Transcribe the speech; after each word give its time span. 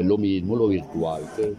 es 0.00 0.06
lo 0.06 0.18
mismo 0.18 0.56
lo 0.56 0.68
virtual 0.68 1.22
que, 1.36 1.54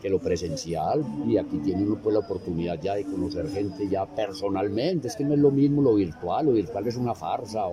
que 0.00 0.08
lo 0.08 0.18
presencial. 0.18 1.04
Y 1.26 1.36
aquí 1.36 1.58
tiene 1.58 1.82
uno 1.84 1.96
pues 2.02 2.14
la 2.14 2.20
oportunidad 2.20 2.80
ya 2.80 2.94
de 2.94 3.04
conocer 3.04 3.48
gente 3.48 3.88
ya 3.88 4.06
personalmente, 4.06 5.08
es 5.08 5.16
que 5.16 5.24
no 5.24 5.34
es 5.34 5.40
lo 5.40 5.50
mismo 5.50 5.82
lo 5.82 5.94
virtual, 5.94 6.46
lo 6.46 6.52
virtual 6.52 6.86
es 6.86 6.96
una 6.96 7.14
farsa, 7.14 7.64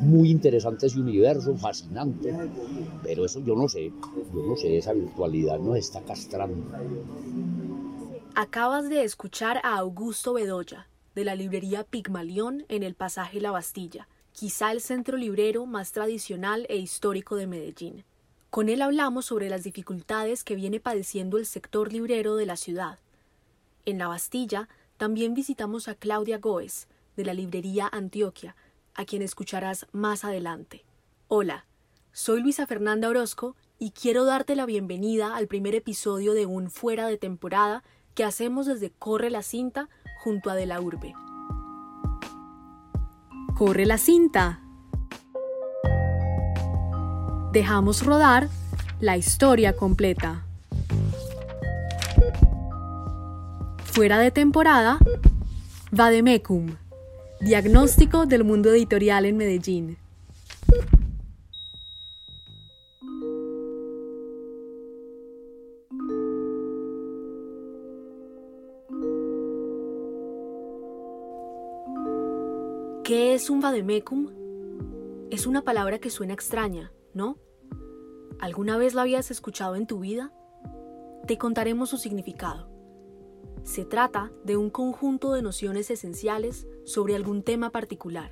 muy 0.00 0.30
interesante 0.30 0.86
ese 0.86 1.00
universo, 1.00 1.56
fascinante, 1.56 2.34
pero 3.02 3.24
eso 3.24 3.40
yo 3.40 3.54
no 3.54 3.68
sé, 3.68 3.92
yo 4.34 4.42
no 4.46 4.56
sé, 4.56 4.76
esa 4.76 4.92
virtualidad 4.92 5.58
nos 5.58 5.78
está 5.78 6.00
castrando. 6.02 6.64
Acabas 8.36 8.88
de 8.88 9.04
escuchar 9.04 9.60
a 9.62 9.78
Augusto 9.78 10.34
Bedoya, 10.34 10.88
de 11.14 11.24
la 11.24 11.36
librería 11.36 11.84
Pigmalión 11.84 12.64
en 12.68 12.82
el 12.82 12.94
pasaje 12.94 13.40
La 13.40 13.52
Bastilla, 13.52 14.08
quizá 14.32 14.72
el 14.72 14.80
centro 14.80 15.16
librero 15.16 15.64
más 15.66 15.92
tradicional 15.92 16.66
e 16.68 16.76
histórico 16.76 17.36
de 17.36 17.46
Medellín. 17.46 18.04
Con 18.54 18.68
él 18.68 18.82
hablamos 18.82 19.24
sobre 19.24 19.50
las 19.50 19.64
dificultades 19.64 20.44
que 20.44 20.54
viene 20.54 20.78
padeciendo 20.78 21.38
el 21.38 21.44
sector 21.44 21.92
librero 21.92 22.36
de 22.36 22.46
la 22.46 22.54
ciudad. 22.54 23.00
En 23.84 23.98
La 23.98 24.06
Bastilla 24.06 24.68
también 24.96 25.34
visitamos 25.34 25.88
a 25.88 25.96
Claudia 25.96 26.38
Goes, 26.38 26.86
de 27.16 27.24
la 27.24 27.34
librería 27.34 27.88
Antioquia, 27.90 28.54
a 28.94 29.06
quien 29.06 29.22
escucharás 29.22 29.88
más 29.90 30.24
adelante. 30.24 30.84
Hola, 31.26 31.66
soy 32.12 32.42
Luisa 32.42 32.64
Fernanda 32.68 33.08
Orozco 33.08 33.56
y 33.80 33.90
quiero 33.90 34.24
darte 34.24 34.54
la 34.54 34.66
bienvenida 34.66 35.34
al 35.34 35.48
primer 35.48 35.74
episodio 35.74 36.32
de 36.32 36.46
un 36.46 36.70
Fuera 36.70 37.08
de 37.08 37.18
temporada 37.18 37.82
que 38.14 38.22
hacemos 38.22 38.66
desde 38.66 38.90
Corre 38.90 39.30
la 39.30 39.42
Cinta 39.42 39.88
junto 40.20 40.48
a 40.48 40.54
De 40.54 40.66
la 40.66 40.80
Urbe. 40.80 41.12
Corre 43.56 43.84
la 43.84 43.98
cinta 43.98 44.63
dejamos 47.54 48.04
rodar 48.04 48.48
la 48.98 49.16
historia 49.16 49.76
completa. 49.76 50.44
Fuera 53.84 54.18
de 54.18 54.32
temporada, 54.32 54.98
Vademecum, 55.92 56.74
diagnóstico 57.40 58.26
del 58.26 58.42
mundo 58.42 58.70
editorial 58.70 59.24
en 59.24 59.36
Medellín. 59.36 59.98
¿Qué 73.04 73.34
es 73.34 73.48
un 73.48 73.60
vademecum? 73.60 74.30
Es 75.30 75.46
una 75.46 75.62
palabra 75.62 76.00
que 76.00 76.10
suena 76.10 76.32
extraña, 76.34 76.90
¿no? 77.12 77.43
¿Alguna 78.40 78.76
vez 78.76 78.94
la 78.94 79.02
habías 79.02 79.30
escuchado 79.30 79.76
en 79.76 79.86
tu 79.86 80.00
vida? 80.00 80.32
Te 81.26 81.38
contaremos 81.38 81.90
su 81.90 81.96
significado. 81.96 82.68
Se 83.62 83.84
trata 83.84 84.30
de 84.44 84.56
un 84.56 84.70
conjunto 84.70 85.32
de 85.32 85.42
nociones 85.42 85.90
esenciales 85.90 86.66
sobre 86.84 87.14
algún 87.14 87.42
tema 87.42 87.70
particular. 87.70 88.30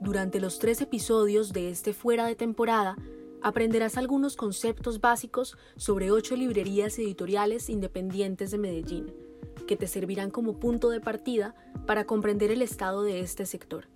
Durante 0.00 0.40
los 0.40 0.58
tres 0.58 0.80
episodios 0.80 1.52
de 1.52 1.70
este 1.70 1.92
fuera 1.92 2.26
de 2.26 2.34
temporada, 2.34 2.96
aprenderás 3.42 3.96
algunos 3.96 4.36
conceptos 4.36 5.00
básicos 5.00 5.56
sobre 5.76 6.10
ocho 6.10 6.34
librerías 6.34 6.98
editoriales 6.98 7.70
independientes 7.70 8.50
de 8.50 8.58
Medellín, 8.58 9.14
que 9.66 9.76
te 9.76 9.86
servirán 9.86 10.30
como 10.30 10.58
punto 10.58 10.90
de 10.90 11.00
partida 11.00 11.54
para 11.86 12.06
comprender 12.06 12.50
el 12.50 12.62
estado 12.62 13.02
de 13.02 13.20
este 13.20 13.46
sector. 13.46 13.86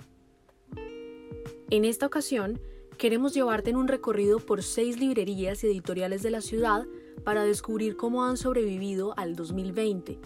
En 1.71 1.85
esta 1.85 2.07
ocasión, 2.07 2.61
Queremos 3.01 3.33
llevarte 3.33 3.71
en 3.71 3.77
un 3.77 3.89
recorrido 3.89 4.41
por 4.41 4.63
seis 4.63 5.01
librerías 5.01 5.65
editoriales 5.65 6.23
de 6.23 6.29
la 6.29 6.43
ciudad 6.43 6.87
para 7.25 7.45
descubrir 7.45 7.97
cómo 7.97 8.27
han 8.27 8.37
sobrevivido 8.37 9.15
al 9.17 9.37
2020, 9.37 10.19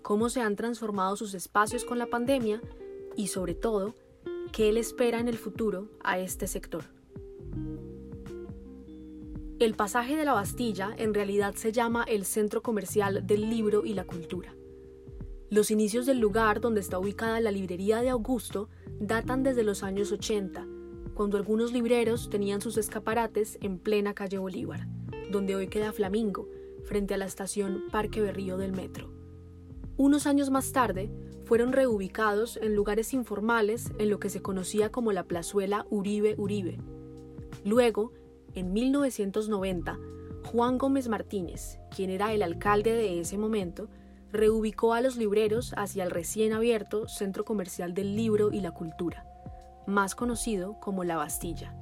cómo 0.00 0.30
se 0.30 0.40
han 0.40 0.56
transformado 0.56 1.16
sus 1.16 1.34
espacios 1.34 1.84
con 1.84 1.98
la 1.98 2.06
pandemia 2.06 2.62
y 3.14 3.26
sobre 3.26 3.54
todo, 3.54 3.94
qué 4.52 4.72
le 4.72 4.80
espera 4.80 5.20
en 5.20 5.28
el 5.28 5.36
futuro 5.36 5.90
a 6.02 6.18
este 6.18 6.46
sector. 6.46 6.84
El 9.58 9.74
pasaje 9.74 10.16
de 10.16 10.24
la 10.24 10.32
Bastilla 10.32 10.94
en 10.96 11.12
realidad 11.12 11.54
se 11.56 11.72
llama 11.72 12.04
el 12.04 12.24
Centro 12.24 12.62
Comercial 12.62 13.26
del 13.26 13.50
Libro 13.50 13.84
y 13.84 13.92
la 13.92 14.04
Cultura. 14.06 14.54
Los 15.50 15.70
inicios 15.70 16.06
del 16.06 16.20
lugar 16.20 16.62
donde 16.62 16.80
está 16.80 16.98
ubicada 16.98 17.38
la 17.40 17.52
librería 17.52 18.00
de 18.00 18.08
Augusto 18.08 18.70
datan 18.98 19.42
desde 19.42 19.62
los 19.62 19.82
años 19.82 20.10
80 20.10 20.68
cuando 21.14 21.36
algunos 21.36 21.72
libreros 21.72 22.28
tenían 22.28 22.60
sus 22.60 22.76
escaparates 22.76 23.58
en 23.60 23.78
plena 23.78 24.14
calle 24.14 24.38
Bolívar, 24.38 24.88
donde 25.30 25.54
hoy 25.54 25.68
queda 25.68 25.92
Flamingo, 25.92 26.48
frente 26.84 27.14
a 27.14 27.16
la 27.16 27.24
estación 27.24 27.84
Parque 27.90 28.20
Berrío 28.20 28.58
del 28.58 28.72
metro. 28.72 29.10
Unos 29.96 30.26
años 30.26 30.50
más 30.50 30.72
tarde, 30.72 31.10
fueron 31.44 31.72
reubicados 31.72 32.58
en 32.60 32.74
lugares 32.74 33.14
informales 33.14 33.92
en 33.98 34.10
lo 34.10 34.18
que 34.18 34.30
se 34.30 34.42
conocía 34.42 34.90
como 34.90 35.12
la 35.12 35.24
plazuela 35.24 35.86
Uribe 35.90 36.34
Uribe. 36.36 36.78
Luego, 37.64 38.12
en 38.54 38.72
1990, 38.72 39.98
Juan 40.46 40.78
Gómez 40.78 41.08
Martínez, 41.08 41.78
quien 41.94 42.10
era 42.10 42.32
el 42.32 42.42
alcalde 42.42 42.92
de 42.92 43.20
ese 43.20 43.38
momento, 43.38 43.88
reubicó 44.32 44.94
a 44.94 45.00
los 45.00 45.16
libreros 45.16 45.74
hacia 45.76 46.02
el 46.02 46.10
recién 46.10 46.52
abierto 46.52 47.08
Centro 47.08 47.44
Comercial 47.44 47.94
del 47.94 48.16
Libro 48.16 48.50
y 48.52 48.60
la 48.60 48.72
Cultura 48.72 49.33
más 49.86 50.14
conocido 50.14 50.78
como 50.80 51.04
la 51.04 51.16
Bastilla. 51.16 51.74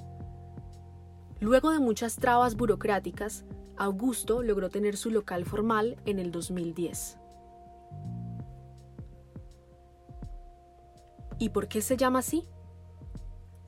Luego 1.39 1.71
de 1.71 1.79
muchas 1.79 2.15
trabas 2.15 2.55
burocráticas, 2.55 3.45
Augusto 3.77 4.43
logró 4.43 4.69
tener 4.69 4.97
su 4.97 5.09
local 5.09 5.45
formal 5.45 5.97
en 6.05 6.19
el 6.19 6.31
2010. 6.31 7.17
¿Y 11.39 11.49
por 11.49 11.67
qué 11.67 11.81
se 11.81 11.97
llama 11.97 12.19
así? 12.19 12.47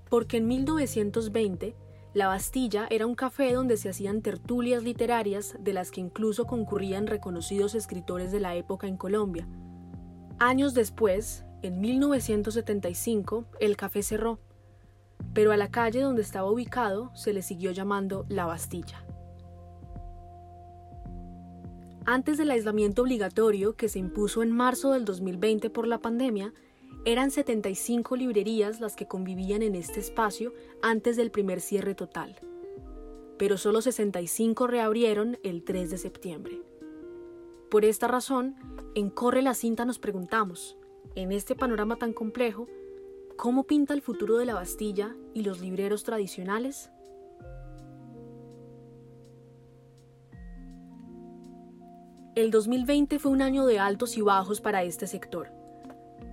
Porque 0.10 0.38
en 0.38 0.48
1920 0.48 1.76
la 2.14 2.28
Bastilla 2.28 2.88
era 2.90 3.06
un 3.06 3.16
café 3.16 3.52
donde 3.52 3.76
se 3.76 3.90
hacían 3.90 4.22
tertulias 4.22 4.84
literarias 4.84 5.58
de 5.60 5.74
las 5.74 5.92
que 5.92 6.00
incluso 6.00 6.46
concurrían 6.46 7.08
reconocidos 7.08 7.76
escritores 7.76 8.32
de 8.32 8.40
la 8.40 8.56
época 8.56 8.88
en 8.88 8.96
Colombia. 8.96 9.48
Años 10.40 10.74
después, 10.74 11.45
en 11.68 11.82
1975 11.82 13.46
el 13.60 13.78
café 13.78 14.04
cerró, 14.04 14.40
pero 15.34 15.52
a 15.52 15.58
la 15.58 15.72
calle 15.72 16.02
donde 16.02 16.22
estaba 16.22 16.50
ubicado 16.50 17.12
se 17.16 17.34
le 17.34 17.42
siguió 17.42 17.72
llamando 17.72 18.26
La 18.30 18.46
Bastilla. 18.46 19.04
Antes 22.06 22.38
del 22.38 22.52
aislamiento 22.52 23.02
obligatorio 23.02 23.76
que 23.76 23.90
se 23.90 23.98
impuso 23.98 24.44
en 24.44 24.52
marzo 24.52 24.92
del 24.92 25.06
2020 25.06 25.72
por 25.72 25.88
la 25.88 26.00
pandemia, 26.00 26.54
eran 27.04 27.32
75 27.32 28.16
librerías 28.16 28.80
las 28.80 28.96
que 28.96 29.08
convivían 29.08 29.64
en 29.64 29.76
este 29.76 30.00
espacio 30.00 30.54
antes 30.82 31.18
del 31.18 31.32
primer 31.32 31.62
cierre 31.62 31.96
total, 31.96 32.36
pero 33.38 33.58
solo 33.58 33.82
65 33.82 34.68
reabrieron 34.68 35.40
el 35.44 35.64
3 35.64 35.90
de 35.90 35.98
septiembre. 35.98 36.62
Por 37.70 37.86
esta 37.86 38.08
razón, 38.08 38.56
en 38.94 39.10
Corre 39.10 39.42
la 39.42 39.56
Cinta 39.56 39.86
nos 39.86 40.00
preguntamos, 40.00 40.78
en 41.16 41.32
este 41.32 41.56
panorama 41.56 41.96
tan 41.96 42.14
complejo, 42.14 42.68
¿cómo 43.38 43.64
pinta 43.64 43.94
el 43.94 44.02
futuro 44.02 44.38
de 44.38 44.46
la 44.46 44.54
Bastilla 44.54 45.16
y 45.34 45.44
los 45.44 45.62
libreros 45.62 46.04
tradicionales? 46.04 46.92
El 52.36 52.52
2020 52.52 53.18
fue 53.18 53.32
un 53.32 53.42
año 53.42 53.66
de 53.66 53.80
altos 53.80 54.18
y 54.18 54.22
bajos 54.22 54.60
para 54.60 54.84
este 54.84 55.08
sector, 55.08 55.54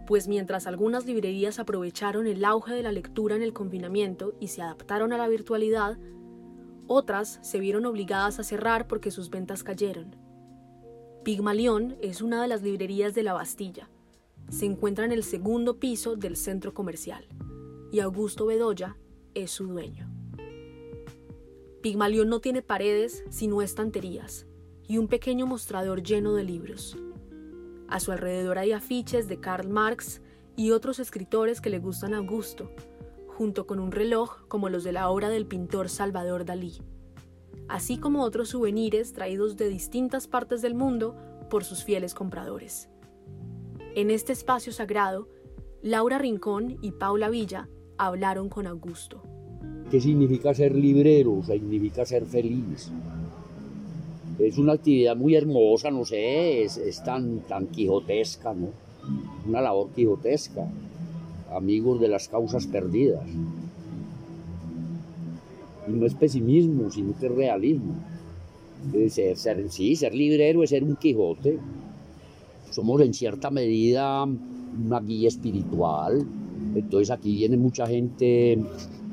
pues 0.08 0.26
mientras 0.26 0.66
algunas 0.66 1.06
librerías 1.06 1.60
aprovecharon 1.60 2.26
el 2.26 2.44
auge 2.44 2.74
de 2.74 2.82
la 2.82 2.90
lectura 2.90 3.36
en 3.36 3.42
el 3.42 3.52
confinamiento 3.52 4.34
y 4.40 4.48
se 4.48 4.62
adaptaron 4.62 5.12
a 5.12 5.18
la 5.18 5.28
virtualidad, 5.28 5.96
otras 6.88 7.38
se 7.42 7.60
vieron 7.60 7.86
obligadas 7.86 8.40
a 8.40 8.42
cerrar 8.42 8.88
porque 8.88 9.12
sus 9.12 9.30
ventas 9.30 9.62
cayeron. 9.62 10.16
Pigmalión 11.22 11.96
es 12.00 12.20
una 12.20 12.42
de 12.42 12.48
las 12.48 12.62
librerías 12.62 13.14
de 13.14 13.22
la 13.22 13.32
Bastilla, 13.32 13.88
se 14.52 14.66
encuentra 14.66 15.06
en 15.06 15.12
el 15.12 15.24
segundo 15.24 15.78
piso 15.78 16.14
del 16.14 16.36
centro 16.36 16.74
comercial 16.74 17.26
y 17.90 18.00
Augusto 18.00 18.44
Bedoya 18.44 18.98
es 19.34 19.50
su 19.50 19.66
dueño. 19.66 20.10
Pigmalión 21.80 22.28
no 22.28 22.40
tiene 22.40 22.60
paredes 22.60 23.24
sino 23.30 23.62
estanterías 23.62 24.46
y 24.86 24.98
un 24.98 25.08
pequeño 25.08 25.46
mostrador 25.46 26.02
lleno 26.02 26.34
de 26.34 26.44
libros. 26.44 26.98
A 27.88 27.98
su 27.98 28.12
alrededor 28.12 28.58
hay 28.58 28.72
afiches 28.72 29.26
de 29.26 29.40
Karl 29.40 29.70
Marx 29.70 30.20
y 30.54 30.70
otros 30.72 30.98
escritores 30.98 31.62
que 31.62 31.70
le 31.70 31.78
gustan 31.78 32.12
a 32.12 32.18
Augusto, 32.18 32.70
junto 33.28 33.66
con 33.66 33.80
un 33.80 33.90
reloj 33.90 34.46
como 34.48 34.68
los 34.68 34.84
de 34.84 34.92
la 34.92 35.08
obra 35.08 35.30
del 35.30 35.46
pintor 35.46 35.88
Salvador 35.88 36.44
Dalí, 36.44 36.82
así 37.68 37.96
como 37.96 38.22
otros 38.22 38.50
souvenirs 38.50 39.14
traídos 39.14 39.56
de 39.56 39.70
distintas 39.70 40.26
partes 40.26 40.60
del 40.60 40.74
mundo 40.74 41.16
por 41.48 41.64
sus 41.64 41.84
fieles 41.84 42.12
compradores. 42.12 42.90
En 43.94 44.10
este 44.10 44.32
espacio 44.32 44.72
sagrado, 44.72 45.28
Laura 45.82 46.16
Rincón 46.18 46.78
y 46.80 46.92
Paula 46.92 47.28
Villa 47.28 47.68
hablaron 47.98 48.48
con 48.48 48.66
Augusto. 48.66 49.22
¿Qué 49.90 50.00
significa 50.00 50.54
ser 50.54 50.74
librero? 50.74 51.42
Significa 51.44 52.06
ser 52.06 52.24
feliz. 52.24 52.90
Es 54.38 54.56
una 54.56 54.72
actividad 54.72 55.14
muy 55.14 55.34
hermosa, 55.34 55.90
no 55.90 56.06
sé, 56.06 56.62
es, 56.62 57.02
tan, 57.04 57.40
tan 57.40 57.66
quijotesca, 57.66 58.54
¿no? 58.54 58.68
Una 59.46 59.60
labor 59.60 59.90
quijotesca. 59.90 60.66
Amigos 61.50 62.00
de 62.00 62.08
las 62.08 62.28
causas 62.28 62.66
perdidas. 62.66 63.28
Y 65.86 65.92
no 65.92 66.06
es 66.06 66.14
pesimismo, 66.14 66.90
sino 66.90 67.12
que 67.18 67.26
es 67.26 67.32
realismo. 67.32 67.94
Ser, 69.10 69.36
ser, 69.36 69.70
sí, 69.70 69.96
ser 69.96 70.14
librero 70.14 70.62
es 70.62 70.70
ser 70.70 70.82
un 70.82 70.96
Quijote. 70.96 71.58
Somos 72.72 73.02
en 73.02 73.12
cierta 73.12 73.50
medida 73.50 74.24
una 74.24 75.00
guía 75.00 75.28
espiritual. 75.28 76.26
Entonces 76.74 77.10
aquí 77.10 77.36
viene 77.36 77.58
mucha 77.58 77.86
gente. 77.86 78.58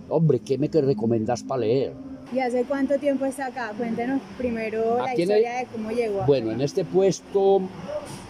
Hombre, 0.07 0.39
¿qué 0.39 0.57
me 0.57 0.67
recomiendas 0.67 1.43
para 1.43 1.61
leer? 1.61 1.93
¿Y 2.33 2.39
hace 2.39 2.63
cuánto 2.63 2.97
tiempo 2.97 3.25
está 3.25 3.47
acá? 3.47 3.73
Cuéntenos 3.77 4.21
primero 4.37 4.97
la 4.97 5.13
historia 5.13 5.57
de 5.57 5.65
cómo 5.65 5.91
llegó. 5.91 6.25
Bueno, 6.25 6.51
en 6.51 6.61
este 6.61 6.85
puesto, 6.85 7.61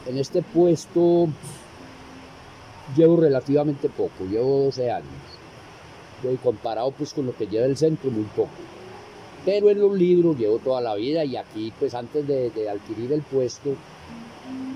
en 0.07 0.17
este 0.17 0.41
puesto 0.41 1.27
llevo 2.97 3.17
relativamente 3.17 3.87
poco, 3.89 4.25
llevo 4.29 4.63
12 4.65 4.91
años. 4.91 5.09
Y 6.23 6.35
comparado 6.37 6.91
pues 6.91 7.13
con 7.13 7.27
lo 7.27 7.35
que 7.35 7.45
lleva 7.45 7.65
el 7.65 7.77
centro, 7.77 8.09
muy 8.09 8.23
poco. 8.35 8.49
Pero 9.45 9.69
en 9.69 9.79
los 9.79 9.95
libros 9.95 10.37
llevo 10.37 10.57
toda 10.57 10.81
la 10.81 10.95
vida 10.95 11.23
y 11.23 11.37
aquí 11.37 11.71
pues 11.79 11.93
antes 11.93 12.27
de, 12.27 12.51
adquirir 12.69 13.13
el 13.13 13.21
puesto 13.21 13.75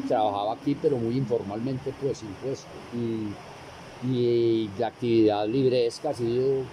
trabajaba 0.07 0.53
aquí 0.53 0.75
pero 0.79 0.97
muy 0.97 1.17
informalmente 1.17 1.93
pues 2.01 2.19
sin 2.19 2.29
puesto. 2.33 2.67
Y, 2.93 3.33
y 4.07 4.69
la 4.77 4.87
actividad 4.87 5.47
libresca 5.47 6.09
ha 6.09 6.13
sido, 6.13 6.63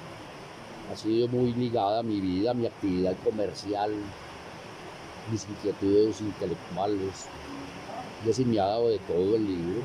ha 0.93 0.97
sido 0.97 1.29
muy 1.29 1.53
ligada 1.53 2.01
a 2.01 2.03
mi 2.03 2.21
vida, 2.21 2.51
a 2.51 2.55
mi 2.55 2.67
actividad 2.67 3.15
comercial, 3.25 3.93
mis 5.31 5.47
inquietudes 5.49 6.21
intelectuales. 6.21 7.27
Yo 8.27 8.33
sí 8.33 8.45
me 8.45 8.57
dado 8.57 8.89
de 8.89 8.99
todo 8.99 9.37
el 9.37 9.47
libro. 9.47 9.81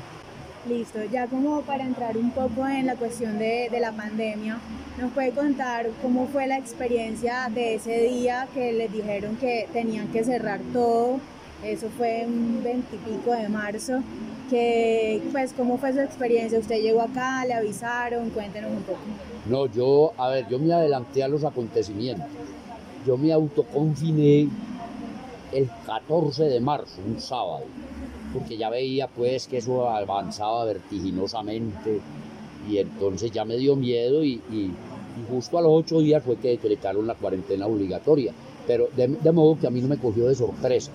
Listo, 0.68 0.98
ya 1.04 1.28
como 1.28 1.62
para 1.62 1.84
entrar 1.84 2.16
un 2.16 2.32
poco 2.32 2.66
en 2.66 2.86
la 2.86 2.96
cuestión 2.96 3.38
de, 3.38 3.68
de, 3.70 3.78
la 3.78 3.92
pandemia, 3.92 4.58
¿nos 4.98 5.12
puede 5.12 5.30
contar 5.30 5.88
cómo 6.02 6.26
fue 6.26 6.48
la 6.48 6.58
experiencia 6.58 7.48
de 7.54 7.76
ese 7.76 8.00
día 8.00 8.48
que 8.52 8.72
les 8.72 8.92
dijeron 8.92 9.36
que 9.36 9.68
tenían 9.72 10.08
que 10.08 10.24
cerrar 10.24 10.60
todo? 10.72 11.20
Eso 11.64 11.88
fue 11.96 12.24
un 12.26 12.62
veintipico 12.62 13.32
de 13.32 13.48
marzo. 13.48 14.00
Que, 14.50 15.20
pues, 15.32 15.52
¿Cómo 15.52 15.76
fue 15.78 15.92
su 15.92 16.00
experiencia? 16.00 16.58
¿Usted 16.58 16.80
llegó 16.80 17.00
acá? 17.00 17.44
¿Le 17.44 17.54
avisaron? 17.54 18.30
Cuéntenos 18.30 18.70
un 18.70 18.82
poco. 18.82 19.00
No, 19.48 19.66
yo, 19.66 20.12
a 20.16 20.28
ver, 20.28 20.46
yo 20.48 20.58
me 20.58 20.72
adelanté 20.72 21.24
a 21.24 21.28
los 21.28 21.44
acontecimientos. 21.44 22.26
Yo 23.04 23.16
me 23.16 23.32
autoconfiné 23.32 24.48
el 25.52 25.68
14 25.86 26.44
de 26.44 26.60
marzo, 26.60 27.00
un 27.06 27.20
sábado 27.20 27.64
porque 28.36 28.56
ya 28.56 28.70
veía 28.70 29.08
pues 29.08 29.46
que 29.46 29.58
eso 29.58 29.88
avanzaba 29.88 30.64
vertiginosamente 30.64 32.00
y 32.68 32.78
entonces 32.78 33.30
ya 33.30 33.44
me 33.44 33.56
dio 33.56 33.76
miedo 33.76 34.24
y, 34.24 34.40
justo 35.30 35.56
a 35.56 35.62
los 35.62 35.72
ocho 35.72 36.00
días 36.00 36.22
fue 36.22 36.36
que 36.36 36.48
decretaron 36.48 37.06
la 37.06 37.14
cuarentena 37.14 37.66
obligatoria, 37.66 38.34
pero 38.66 38.88
de, 38.94 39.32
modo 39.32 39.58
que 39.58 39.66
a 39.66 39.70
mí 39.70 39.80
no 39.80 39.88
me 39.88 39.96
cogió 39.96 40.28
de 40.28 40.34
sorpresa. 40.34 40.92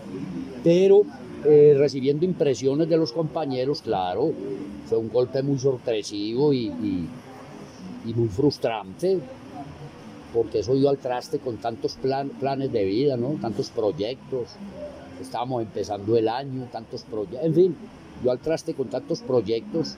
Pero 0.63 1.03
eh, 1.45 1.75
recibiendo 1.77 2.25
impresiones 2.25 2.87
de 2.87 2.97
los 2.97 3.11
compañeros, 3.11 3.81
claro, 3.81 4.31
fue 4.87 4.97
un 4.97 5.09
golpe 5.09 5.41
muy 5.41 5.57
sorpresivo 5.57 6.53
y, 6.53 6.67
y 8.05 8.13
muy 8.13 8.27
frustrante, 8.29 9.19
porque 10.33 10.59
eso 10.59 10.75
dio 10.75 10.89
al 10.89 10.97
traste 10.97 11.39
con 11.39 11.57
tantos 11.57 11.97
planes 12.39 12.71
de 12.71 12.85
vida, 12.85 13.17
¿no? 13.17 13.37
tantos 13.41 13.69
proyectos 13.69 14.49
estábamos 15.21 15.61
empezando 15.61 16.17
el 16.17 16.27
año, 16.27 16.67
tantos 16.71 17.03
proyectos, 17.03 17.45
en 17.45 17.53
fin, 17.53 17.75
yo 18.23 18.31
al 18.31 18.39
traste 18.39 18.73
con 18.73 18.87
tantos 18.87 19.21
proyectos 19.21 19.95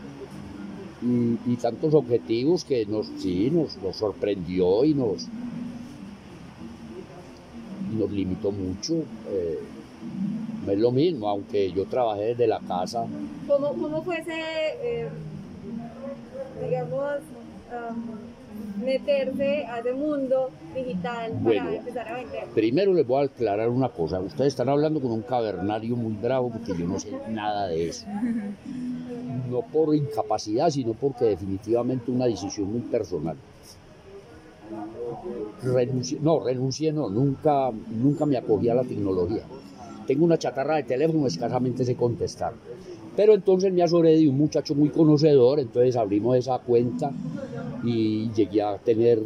y, 1.02 1.56
tantos 1.58 1.94
objetivos 1.94 2.64
que 2.64 2.86
nos, 2.86 3.08
sí, 3.18 3.52
nos, 3.52 3.74
sorprendió 3.96 4.86
y 4.86 4.94
nos, 4.94 5.28
nos 7.98 8.12
limitó 8.12 8.52
mucho. 8.52 8.96
Eh, 9.30 9.60
es 10.72 10.80
lo 10.80 10.92
mismo, 10.92 11.30
aunque 11.30 11.72
yo 11.72 11.86
trabajé 11.86 12.28
desde 12.28 12.48
la 12.48 12.60
casa. 12.60 13.06
¿Cómo, 13.48 13.70
cómo 13.70 14.02
fue 14.02 14.20
ese, 14.20 14.40
eh, 14.82 15.10
digamos, 16.64 17.20
meterse 18.84 19.66
a 19.66 19.80
ese 19.80 19.94
mundo 19.94 20.50
digital 20.76 21.34
para 21.44 21.76
empezar 21.76 22.08
a 22.08 22.16
vender? 22.16 22.44
Primero 22.54 22.94
les 22.94 23.06
voy 23.06 23.24
a 23.24 23.26
aclarar 23.26 23.70
una 23.70 23.90
cosa. 23.90 24.20
Ustedes 24.20 24.54
están 24.54 24.70
hablando 24.70 25.02
con 25.02 25.12
un 25.12 25.22
cavernario 25.22 25.96
muy 25.96 26.14
bravo 26.14 26.52
porque 26.52 26.74
yo 26.78 26.88
no 26.88 27.00
sé 27.00 27.12
nada 27.30 27.68
de 27.68 27.90
eso. 27.90 28.06
No 29.50 29.62
por 29.62 29.96
incapacidad, 29.96 30.70
sino 30.70 30.94
porque 30.94 31.26
definitivamente 31.26 32.12
una 32.12 32.26
decisión 32.26 32.72
muy 32.72 32.82
personal. 32.82 33.38
Renuncié, 35.62 36.20
no, 36.22 36.44
renuncié 36.44 36.92
no, 36.92 37.10
nunca, 37.10 37.72
nunca 37.72 38.26
me 38.26 38.38
acogí 38.38 38.70
a 38.70 38.76
la 38.76 38.84
tecnología. 38.84 39.44
Tengo 40.06 40.26
una 40.26 40.38
chatarra 40.38 40.76
de 40.76 40.84
teléfono, 40.84 41.28
escasamente 41.28 41.86
sé 41.86 41.96
contestar. 41.96 42.54
Pero 43.16 43.34
entonces 43.34 43.72
me 43.72 43.84
asoré 43.84 44.18
de 44.18 44.28
un 44.28 44.38
muchacho 44.38 44.74
muy 44.76 44.90
conocedor, 44.90 45.60
entonces 45.60 45.96
abrimos 45.96 46.36
esa 46.38 46.58
cuenta 46.60 47.12
y 47.84 48.32
llegué 48.32 48.62
a 48.62 48.78
tener 48.78 49.20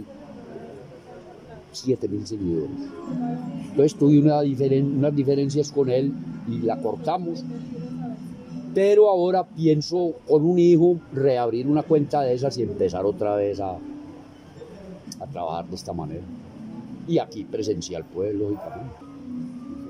7 1.72 2.08
mil 2.08 2.26
seguidores. 2.28 2.70
Entonces 3.70 3.96
tuve 3.96 4.20
una 4.20 4.42
unas 4.42 5.16
diferencias 5.16 5.72
con 5.72 5.90
él 5.90 6.12
y 6.50 6.60
la 6.66 6.78
cortamos. 6.82 7.44
Pero 8.74 9.10
ahora 9.10 9.44
pienso 9.44 10.14
con 10.28 10.46
un 10.46 10.60
hijo 10.60 11.00
reabrir 11.12 11.68
una 11.68 11.84
cuenta 11.84 12.22
de 12.22 12.34
esas 12.34 12.58
y 12.58 12.64
empezar 12.64 13.06
otra 13.06 13.36
vez 13.36 13.60
a, 13.60 13.72
a 13.72 15.28
trabajar 15.32 15.68
de 15.68 15.76
esta 15.76 15.94
manera. 15.94 16.24
Y 17.08 17.20
aquí 17.20 17.44
presencial, 17.44 18.04
pues, 18.14 18.36
lógicamente. 18.36 18.96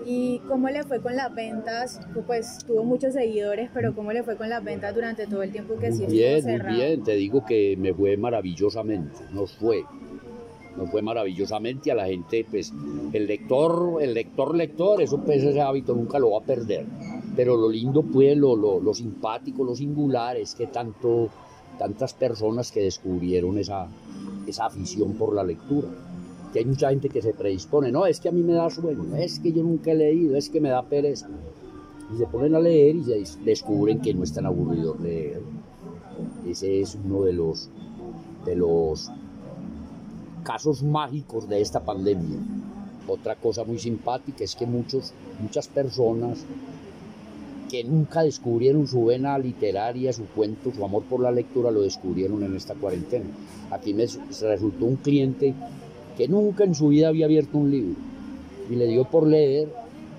¿Y 0.10 0.40
cómo 0.48 0.70
le 0.70 0.84
fue 0.84 1.02
con 1.02 1.18
las 1.18 1.36
ventas? 1.36 2.00
Pues 2.26 2.60
tuvo 2.66 2.86
muchos 2.86 3.14
seguidores, 3.14 3.70
pero 3.74 3.94
¿cómo 3.94 4.14
le 4.14 4.24
fue 4.24 4.38
con 4.38 4.50
las 4.50 4.64
ventas 4.64 4.96
durante 4.96 5.28
todo 5.28 5.44
el 5.44 5.52
tiempo 5.52 5.76
que 5.76 5.92
sí 5.92 6.06
bien, 6.06 6.46
Muy 6.46 6.76
bien, 6.76 7.04
te 7.04 7.16
digo 7.16 7.44
que 7.46 7.76
me 7.78 7.94
fue 7.94 8.16
maravillosamente, 8.16 9.20
nos 9.34 9.52
fue. 9.52 9.84
Nos 10.78 10.90
fue 10.92 11.02
maravillosamente 11.02 11.92
a 11.92 11.96
la 11.96 12.06
gente, 12.06 12.46
pues 12.50 12.72
el 13.12 13.28
lector, 13.28 14.02
el 14.02 14.14
lector, 14.14 14.56
lector, 14.56 15.02
eso 15.02 15.20
pues 15.26 15.44
ese 15.44 15.60
hábito 15.60 15.94
nunca 15.94 16.20
lo 16.20 16.32
va 16.32 16.38
a 16.38 16.46
perder. 16.46 16.86
Pero 17.36 17.58
lo 17.58 17.68
lindo 17.68 18.02
pues, 18.02 18.38
lo, 18.38 18.56
lo, 18.56 18.94
simpático, 18.94 19.66
lo 19.66 19.76
singular 19.76 20.38
es 20.38 20.56
que 20.56 20.68
tanto, 20.68 21.28
tantas 21.78 22.14
personas 22.14 22.72
que 22.72 22.80
descubrieron 22.80 23.58
esa, 23.58 23.90
esa 24.48 24.68
afición 24.68 25.16
por 25.16 25.36
la 25.36 25.44
lectura 25.44 25.90
hay 26.58 26.66
mucha 26.66 26.90
gente 26.90 27.10
que 27.10 27.22
se 27.22 27.34
predispone, 27.34 27.92
no, 27.92 28.06
es 28.06 28.20
que 28.20 28.30
a 28.30 28.32
mí 28.32 28.42
me 28.42 28.54
da 28.54 28.70
sueño, 28.70 29.16
es 29.16 29.40
que 29.40 29.52
yo 29.52 29.64
nunca 29.64 29.92
he 29.92 29.96
leído, 29.96 30.36
es 30.36 30.50
que 30.50 30.62
me 30.62 30.70
da 30.70 30.84
pereza. 30.84 31.28
Y 32.14 32.18
se 32.18 32.26
ponen 32.26 32.56
a 32.56 32.60
leer 32.60 32.96
y 32.96 33.04
descubren 33.44 34.00
que 34.00 34.14
no 34.14 34.24
es 34.24 34.34
tan 34.34 34.46
aburrido 34.46 34.96
leer. 35.02 35.42
Ese 36.48 36.82
es 36.82 36.98
uno 37.04 37.24
de 37.24 37.34
los, 37.34 37.70
de 38.46 38.56
los 38.56 39.12
casos 40.44 40.84
mágicos 40.84 41.50
de 41.50 41.62
esta 41.62 41.82
pandemia. 41.82 42.40
Otra 43.08 43.36
cosa 43.36 43.64
muy 43.66 43.80
simpática 43.80 44.44
es 44.44 44.56
que 44.56 44.66
muchos, 44.66 45.14
muchas 45.42 45.68
personas 45.68 46.46
que 47.70 47.84
nunca 47.84 48.24
descubrieron 48.24 48.88
su 48.88 49.06
vena 49.06 49.38
literaria, 49.38 50.14
su 50.14 50.26
cuento, 50.28 50.72
su 50.74 50.84
amor 50.84 51.04
por 51.04 51.20
la 51.20 51.32
lectura, 51.32 51.72
lo 51.72 51.82
descubrieron 51.82 52.44
en 52.44 52.56
esta 52.56 52.74
cuarentena. 52.76 53.26
Aquí 53.72 53.94
me 53.94 54.06
resultó 54.06 54.86
un 54.86 54.96
cliente 54.96 55.54
que 56.18 56.28
nunca 56.28 56.64
en 56.64 56.76
su 56.76 56.90
vida 56.90 57.10
había 57.10 57.26
abierto 57.26 57.58
un 57.58 57.72
libro 57.72 57.96
y 58.70 58.76
le 58.76 58.88
dio 58.88 59.06
por 59.06 59.28
leer 59.28 59.70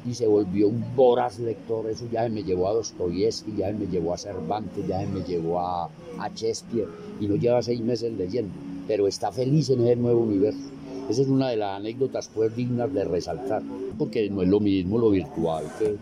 y 0.09 0.14
se 0.14 0.26
volvió 0.26 0.69
un 0.69 0.85
voraz 0.97 1.38
lector. 1.38 1.90
Eso 1.90 2.07
ya 2.11 2.28
me 2.28 2.43
llevó 2.43 2.69
a 2.69 2.75
Dostoyevsky, 2.75 3.57
ya 3.57 3.73
me 3.73 3.87
llevó 3.87 4.14
a 4.14 4.19
Cervantes, 4.19 4.87
ya 4.87 5.00
me 5.07 5.23
llevó 5.23 5.61
a, 5.61 5.85
a 6.19 6.28
Shakespeare 6.35 6.88
y 7.21 7.26
no 7.26 7.37
lleva 7.37 7.62
seis 7.62 7.81
meses 7.81 8.12
leyendo, 8.17 8.55
pero 8.87 9.07
está 9.07 9.33
feliz 9.33 9.69
en 9.71 9.81
ese 9.83 9.97
nuevo 9.97 10.21
universo. 10.21 10.71
Esa 11.11 11.23
es 11.23 11.28
una 11.28 11.49
de 11.49 11.57
las 11.57 11.78
anécdotas 11.78 12.31
pues 12.35 12.55
dignas 12.55 12.93
de 12.93 13.05
resaltar, 13.05 13.62
porque 13.99 14.31
no 14.31 14.43
es 14.43 14.49
lo 14.49 14.61
mismo 14.61 14.99
lo 14.99 15.11
virtual 15.11 15.64
que, 15.78 15.97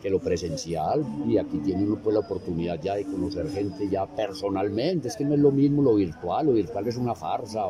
que 0.00 0.10
lo 0.10 0.18
presencial 0.18 1.04
y 1.26 1.38
aquí 1.38 1.58
tiene 1.58 1.84
uno 1.84 1.98
pues 2.02 2.14
la 2.14 2.20
oportunidad 2.20 2.80
ya 2.80 2.94
de 2.94 3.04
conocer 3.04 3.48
gente 3.50 3.88
ya 3.88 4.06
personalmente, 4.06 5.08
es 5.08 5.16
que 5.16 5.24
no 5.24 5.34
es 5.34 5.40
lo 5.40 5.50
mismo 5.50 5.82
lo 5.82 5.94
virtual, 5.94 6.46
lo 6.46 6.52
virtual 6.52 6.86
es 6.88 6.96
una 6.96 7.14
farsa, 7.14 7.64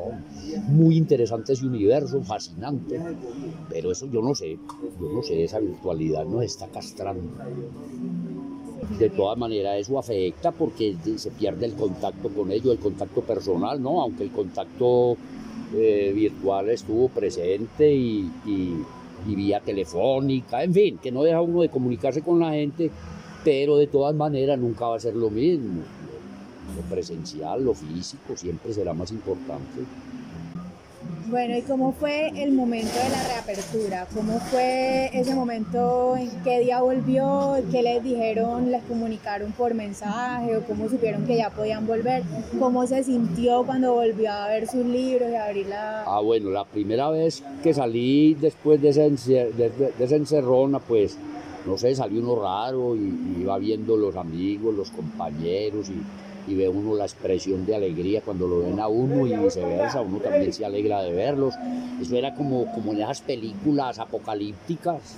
muy 0.69 0.97
interesante 0.97 1.53
ese 1.53 1.67
universo, 1.67 2.23
fascinante, 2.23 3.01
pero 3.69 3.93
eso 3.93 4.07
yo 4.07 4.23
no 4.23 4.35
sé, 4.35 4.59
yo 5.01 5.13
no 5.13 5.23
sé, 5.23 5.45
esa 5.45 5.59
virtualidad 5.59 6.25
nos 6.25 6.45
está 6.45 6.67
castrando. 6.69 7.29
De 8.99 9.11
todas 9.11 9.37
maneras 9.37 9.79
eso 9.79 9.99
afecta 9.99 10.53
porque 10.53 10.97
se 11.17 11.31
pierde 11.33 11.67
el 11.67 11.75
contacto 11.75 12.29
con 12.29 12.51
ellos, 12.53 12.73
el 12.73 12.79
contacto 12.79 13.21
personal, 13.23 13.83
¿no? 13.83 14.01
Aunque 14.01 14.25
el 14.25 14.31
contacto 14.31 15.17
eh, 15.75 16.13
virtual 16.15 16.71
estuvo 16.71 17.09
presente 17.09 17.93
y, 17.93 18.31
vía 19.35 19.61
telefónica, 19.61 20.63
en 20.63 20.75
fin, 20.75 20.99
que 20.99 21.13
no 21.13 21.23
deja 21.23 21.41
uno 21.41 21.63
de 21.63 21.69
comunicarse 21.69 22.23
con 22.23 22.41
la 22.41 22.53
gente, 22.53 22.91
pero 23.45 23.77
de 23.77 23.87
todas 23.87 24.15
maneras 24.15 24.59
nunca 24.59 24.87
va 24.87 24.97
a 24.97 25.01
ser 25.01 25.15
lo 25.15 25.31
mismo. 25.31 25.83
Lo 26.77 26.83
presencial, 26.83 27.65
lo 27.65 27.75
físico, 27.75 28.37
siempre 28.37 28.73
será 28.73 28.93
más 28.93 29.11
importante. 29.11 29.81
Bueno, 31.31 31.59
¿y 31.59 31.61
cómo 31.61 31.93
fue 31.93 32.29
el 32.43 32.53
momento 32.53 32.95
de 32.95 33.11
la 33.11 33.23
reapertura? 33.29 34.07
¿Cómo 34.15 34.39
fue 34.41 35.11
ese 35.13 35.35
momento? 35.35 36.17
¿En 36.17 36.31
qué 36.43 36.61
día 36.61 36.81
volvió? 36.81 37.55
¿Qué 37.71 37.83
les 37.83 38.03
dijeron? 38.03 38.71
¿Les 38.71 38.83
comunicaron 38.85 39.53
por 39.53 39.75
mensaje? 39.75 40.57
¿O 40.57 40.63
cómo 40.63 40.89
supieron 40.89 41.27
que 41.27 41.37
ya 41.37 41.51
podían 41.51 41.87
volver? 41.87 42.23
¿Cómo 42.59 42.87
se 42.87 43.05
sintió 43.05 43.63
cuando 43.65 43.93
volvió 43.93 44.33
a 44.33 44.49
ver 44.49 44.67
sus 44.69 44.87
libros 44.87 45.31
y 45.31 45.35
abrir 45.35 45.67
la...? 45.67 46.05
Ah, 46.05 46.21
bueno, 46.21 46.49
la 46.49 46.65
primera 46.65 47.11
vez 47.11 47.43
que 47.63 47.75
salí 47.75 48.33
después 48.33 48.81
de 48.81 48.89
esa, 48.89 49.03
de, 49.03 50.17
encerrona, 50.17 50.79
pues, 50.79 51.19
no 51.67 51.77
sé, 51.77 51.95
salió 51.95 52.23
uno 52.23 52.43
raro 52.43 52.97
y 52.97 53.37
iba 53.43 53.59
viendo 53.59 53.99
los 53.99 54.17
amigos, 54.17 54.75
los 54.75 54.91
compañeros 54.91 55.91
y 55.91 56.28
y 56.49 56.55
ve 56.55 56.69
uno 56.69 56.95
la 56.95 57.05
expresión 57.05 57.67
de 57.67 57.75
alegría 57.75 58.23
cuando 58.23 58.49
lo 58.49 58.61
ven 58.61 58.81
a 58.81 58.89
uno 58.89 59.27
y 59.27 59.37
viceversa, 59.37 60.01
uno 60.01 60.19
también 60.19 60.53
se 60.53 60.65
alegra 60.65 61.03
de 61.03 61.13
verlos. 61.13 61.55
Eso 62.01 62.17
era 62.17 62.35
como, 62.35 62.73
como 62.73 62.93
en 62.93 63.03
esas 63.03 63.21
películas 63.21 63.99
apocalípticas, 63.99 65.17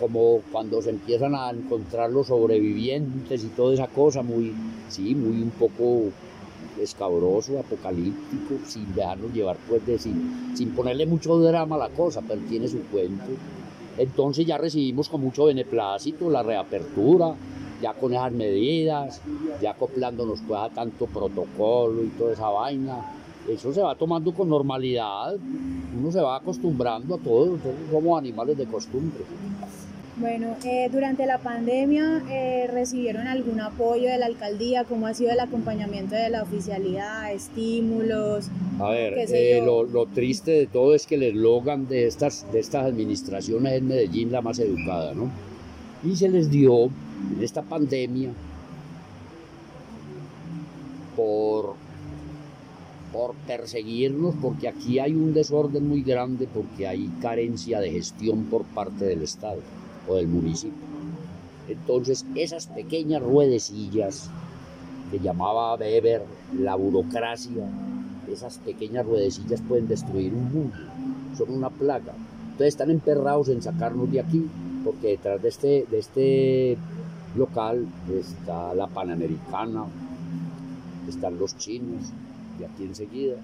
como 0.00 0.40
cuando 0.50 0.82
se 0.82 0.90
empiezan 0.90 1.34
a 1.34 1.50
encontrar 1.50 2.10
los 2.10 2.28
sobrevivientes 2.28 3.44
y 3.44 3.48
toda 3.48 3.74
esa 3.74 3.86
cosa, 3.86 4.22
muy, 4.22 4.52
sí, 4.88 5.14
muy 5.14 5.42
un 5.42 5.50
poco 5.50 6.04
escabroso, 6.80 7.58
apocalíptico, 7.58 8.54
sin 8.66 8.94
dejarnos 8.94 9.32
llevar, 9.32 9.56
pues, 9.68 9.84
de, 9.86 9.98
sin, 9.98 10.52
sin 10.54 10.70
ponerle 10.70 11.06
mucho 11.06 11.38
drama 11.38 11.76
a 11.76 11.78
la 11.80 11.88
cosa, 11.90 12.22
pero 12.26 12.40
tiene 12.48 12.66
su 12.68 12.80
cuento. 12.84 13.30
Entonces 13.98 14.46
ya 14.46 14.56
recibimos 14.56 15.08
con 15.08 15.20
mucho 15.20 15.44
beneplácito 15.44 16.30
la 16.30 16.42
reapertura, 16.42 17.34
ya 17.80 17.94
con 17.94 18.12
esas 18.12 18.32
medidas, 18.32 19.20
ya 19.60 19.70
acoplándonos 19.70 20.40
pues 20.46 20.60
a 20.60 20.68
tanto 20.68 21.06
protocolo 21.06 22.02
y 22.04 22.08
toda 22.08 22.32
esa 22.32 22.48
vaina. 22.48 23.04
Eso 23.48 23.72
se 23.72 23.80
va 23.80 23.94
tomando 23.94 24.32
con 24.32 24.48
normalidad, 24.48 25.36
uno 25.98 26.12
se 26.12 26.20
va 26.20 26.36
acostumbrando 26.36 27.14
a 27.14 27.18
todo, 27.18 27.58
somos 27.90 28.18
animales 28.18 28.56
de 28.56 28.66
costumbre. 28.66 29.24
Bueno, 30.20 30.54
eh, 30.66 30.90
durante 30.92 31.24
la 31.24 31.38
pandemia 31.38 32.22
eh, 32.30 32.66
recibieron 32.70 33.26
algún 33.26 33.58
apoyo 33.58 34.10
de 34.10 34.18
la 34.18 34.26
alcaldía, 34.26 34.84
¿cómo 34.84 35.06
ha 35.06 35.14
sido 35.14 35.30
el 35.30 35.40
acompañamiento 35.40 36.14
de 36.14 36.28
la 36.28 36.42
oficialidad, 36.42 37.32
estímulos? 37.32 38.50
A 38.78 38.90
ver, 38.90 39.14
eh, 39.16 39.62
lo, 39.64 39.84
lo, 39.84 40.04
triste 40.04 40.50
de 40.50 40.66
todo 40.66 40.94
es 40.94 41.06
que 41.06 41.14
el 41.14 41.22
eslogan 41.22 41.88
de 41.88 42.06
estas, 42.06 42.46
de 42.52 42.60
estas 42.60 42.84
administraciones 42.84 43.72
es 43.72 43.82
Medellín 43.82 44.30
la 44.30 44.42
más 44.42 44.58
educada, 44.58 45.14
¿no? 45.14 45.30
Y 46.04 46.14
se 46.16 46.28
les 46.28 46.50
dio 46.50 46.90
en 47.36 47.42
esta 47.42 47.62
pandemia 47.62 48.30
por, 51.16 51.74
por 53.12 53.34
perseguirnos, 53.46 54.34
porque 54.40 54.68
aquí 54.68 54.98
hay 54.98 55.14
un 55.14 55.34
desorden 55.34 55.88
muy 55.88 56.02
grande, 56.02 56.48
porque 56.52 56.86
hay 56.86 57.08
carencia 57.20 57.80
de 57.80 57.90
gestión 57.90 58.44
por 58.44 58.64
parte 58.64 59.04
del 59.04 59.22
Estado 59.22 59.60
o 60.08 60.16
del 60.16 60.28
municipio. 60.28 60.90
Entonces, 61.68 62.26
esas 62.34 62.66
pequeñas 62.66 63.22
ruedecillas 63.22 64.30
que 65.10 65.18
llamaba 65.18 65.74
Weber 65.74 66.22
la 66.58 66.74
burocracia, 66.74 67.68
esas 68.30 68.58
pequeñas 68.58 69.06
ruedecillas 69.06 69.60
pueden 69.60 69.88
destruir 69.88 70.34
un 70.34 70.52
mundo, 70.52 70.76
son 71.36 71.52
una 71.52 71.70
plaga. 71.70 72.14
Entonces 72.44 72.68
están 72.68 72.90
emperrados 72.90 73.48
en 73.48 73.62
sacarnos 73.62 74.10
de 74.10 74.20
aquí, 74.20 74.46
porque 74.84 75.08
detrás 75.08 75.42
de 75.42 75.48
este, 75.48 75.86
de 75.90 75.98
este 75.98 76.78
local 77.36 77.86
está 78.12 78.74
la 78.74 78.86
Panamericana, 78.86 79.84
están 81.08 81.38
los 81.38 81.56
chinos, 81.56 82.12
y 82.58 82.64
aquí 82.64 82.84
enseguida. 82.84 83.36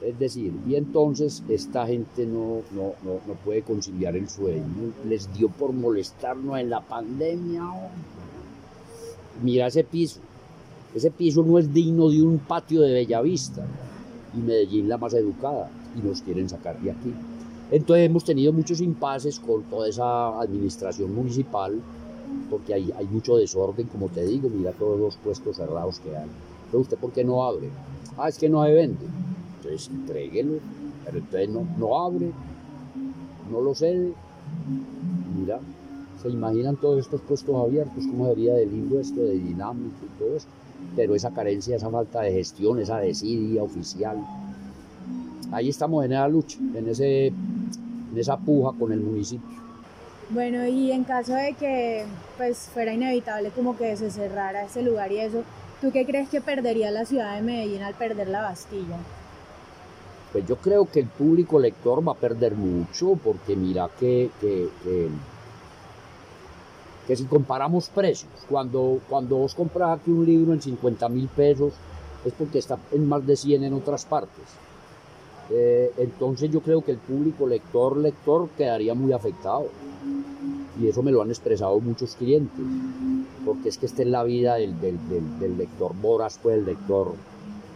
Es 0.00 0.18
decir, 0.18 0.52
y 0.66 0.76
entonces 0.76 1.42
esta 1.48 1.86
gente 1.86 2.24
no, 2.26 2.62
no, 2.72 2.94
no, 3.04 3.34
puede 3.44 3.62
conciliar 3.62 4.16
el 4.16 4.28
sueño, 4.28 4.64
les 5.06 5.32
dio 5.34 5.50
por 5.50 5.72
molestarnos 5.72 6.58
en 6.58 6.70
la 6.70 6.80
pandemia. 6.80 7.64
Mira 9.42 9.66
ese 9.66 9.84
piso, 9.84 10.20
ese 10.94 11.10
piso 11.10 11.42
no 11.42 11.58
es 11.58 11.72
digno 11.72 12.08
de 12.08 12.22
un 12.22 12.38
patio 12.38 12.80
de 12.80 12.94
Bellavista 12.94 13.66
y 14.34 14.38
Medellín 14.38 14.88
la 14.88 14.96
más 14.96 15.12
educada 15.12 15.70
y 15.94 16.06
nos 16.06 16.22
quieren 16.22 16.48
sacar 16.48 16.80
de 16.80 16.92
aquí. 16.92 17.12
Entonces 17.70 18.06
hemos 18.06 18.24
tenido 18.24 18.52
muchos 18.52 18.80
impases 18.80 19.38
con 19.38 19.62
toda 19.64 19.88
esa 19.88 20.40
administración 20.40 21.14
municipal 21.14 21.78
porque 22.48 22.74
hay, 22.74 22.92
hay 22.96 23.06
mucho 23.06 23.36
desorden, 23.36 23.86
como 23.86 24.08
te 24.08 24.24
digo, 24.24 24.48
mira 24.48 24.72
todos 24.72 24.98
los 24.98 25.16
puestos 25.16 25.56
cerrados 25.56 26.00
que 26.00 26.16
hay. 26.16 26.28
Pero 26.70 26.82
usted, 26.82 26.98
¿por 26.98 27.12
qué 27.12 27.24
no 27.24 27.44
abre? 27.44 27.68
Ah, 28.16 28.28
es 28.28 28.38
que 28.38 28.48
no 28.48 28.64
se 28.64 28.72
vende. 28.72 29.06
Entonces, 29.56 29.88
entréguelo, 29.88 30.54
pero 31.04 31.18
entonces 31.18 31.48
no, 31.48 31.66
no 31.78 32.00
abre, 32.00 32.32
no 33.50 33.60
lo 33.60 33.74
cede. 33.74 34.12
Mira, 35.38 35.60
se 36.20 36.28
imaginan 36.28 36.76
todos 36.76 37.00
estos 37.00 37.20
puestos 37.22 37.54
abiertos, 37.56 38.04
cómo 38.06 38.26
sería 38.28 38.54
de 38.54 38.66
lindo 38.66 39.00
esto, 39.00 39.20
de 39.20 39.38
dinámico 39.38 39.96
y 40.04 40.18
todo 40.18 40.36
eso. 40.36 40.46
Pero 40.96 41.14
esa 41.14 41.30
carencia, 41.30 41.76
esa 41.76 41.90
falta 41.90 42.22
de 42.22 42.32
gestión, 42.32 42.78
esa 42.78 42.98
desidia 42.98 43.62
oficial, 43.62 44.18
ahí 45.52 45.68
estamos 45.68 46.04
en 46.04 46.12
esa 46.12 46.28
lucha, 46.28 46.58
en, 46.58 46.88
ese, 46.88 47.28
en 47.28 48.16
esa 48.16 48.38
puja 48.38 48.72
con 48.78 48.92
el 48.92 49.00
municipio. 49.00 49.60
Bueno, 50.32 50.64
y 50.64 50.92
en 50.92 51.02
caso 51.02 51.34
de 51.34 51.54
que 51.54 52.06
pues 52.36 52.70
fuera 52.72 52.92
inevitable 52.92 53.50
como 53.50 53.76
que 53.76 53.96
se 53.96 54.12
cerrara 54.12 54.64
ese 54.64 54.80
lugar 54.80 55.10
y 55.10 55.18
eso, 55.18 55.42
¿tú 55.80 55.90
qué 55.90 56.06
crees 56.06 56.28
que 56.28 56.40
perdería 56.40 56.92
la 56.92 57.04
ciudad 57.04 57.34
de 57.34 57.42
Medellín 57.42 57.82
al 57.82 57.94
perder 57.94 58.28
la 58.28 58.42
Bastilla? 58.42 58.96
Pues 60.30 60.46
yo 60.46 60.54
creo 60.56 60.88
que 60.88 61.00
el 61.00 61.06
público 61.06 61.58
lector 61.58 62.06
va 62.06 62.12
a 62.12 62.14
perder 62.14 62.54
mucho 62.54 63.18
porque 63.24 63.56
mira 63.56 63.90
que, 63.98 64.30
que, 64.40 64.68
que, 67.08 67.16
si 67.16 67.24
comparamos 67.24 67.88
precios, 67.88 68.30
cuando, 68.48 69.00
cuando 69.08 69.36
vos 69.36 69.56
compras 69.56 69.98
aquí 69.98 70.12
un 70.12 70.24
libro 70.24 70.52
en 70.52 70.62
50 70.62 71.08
mil 71.08 71.26
pesos 71.26 71.72
es 72.24 72.32
porque 72.34 72.60
está 72.60 72.78
en 72.92 73.08
más 73.08 73.26
de 73.26 73.34
100 73.34 73.64
en 73.64 73.74
otras 73.74 74.04
partes. 74.04 74.44
Eh, 75.52 75.90
entonces 75.98 76.50
yo 76.50 76.60
creo 76.60 76.82
que 76.82 76.92
el 76.92 76.98
público 76.98 77.46
lector, 77.46 77.96
lector 77.96 78.48
quedaría 78.56 78.94
muy 78.94 79.12
afectado 79.12 79.68
y 80.80 80.88
eso 80.88 81.02
me 81.02 81.10
lo 81.10 81.22
han 81.22 81.28
expresado 81.28 81.78
muchos 81.80 82.14
clientes, 82.14 82.64
porque 83.44 83.68
es 83.68 83.76
que 83.78 83.86
esta 83.86 84.02
es 84.02 84.08
la 84.08 84.22
vida 84.22 84.54
del, 84.54 84.74
lector 85.58 85.94
Boras, 86.00 86.38
pues 86.42 86.56
el 86.58 86.64
lector 86.64 87.14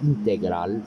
integral. 0.03 0.85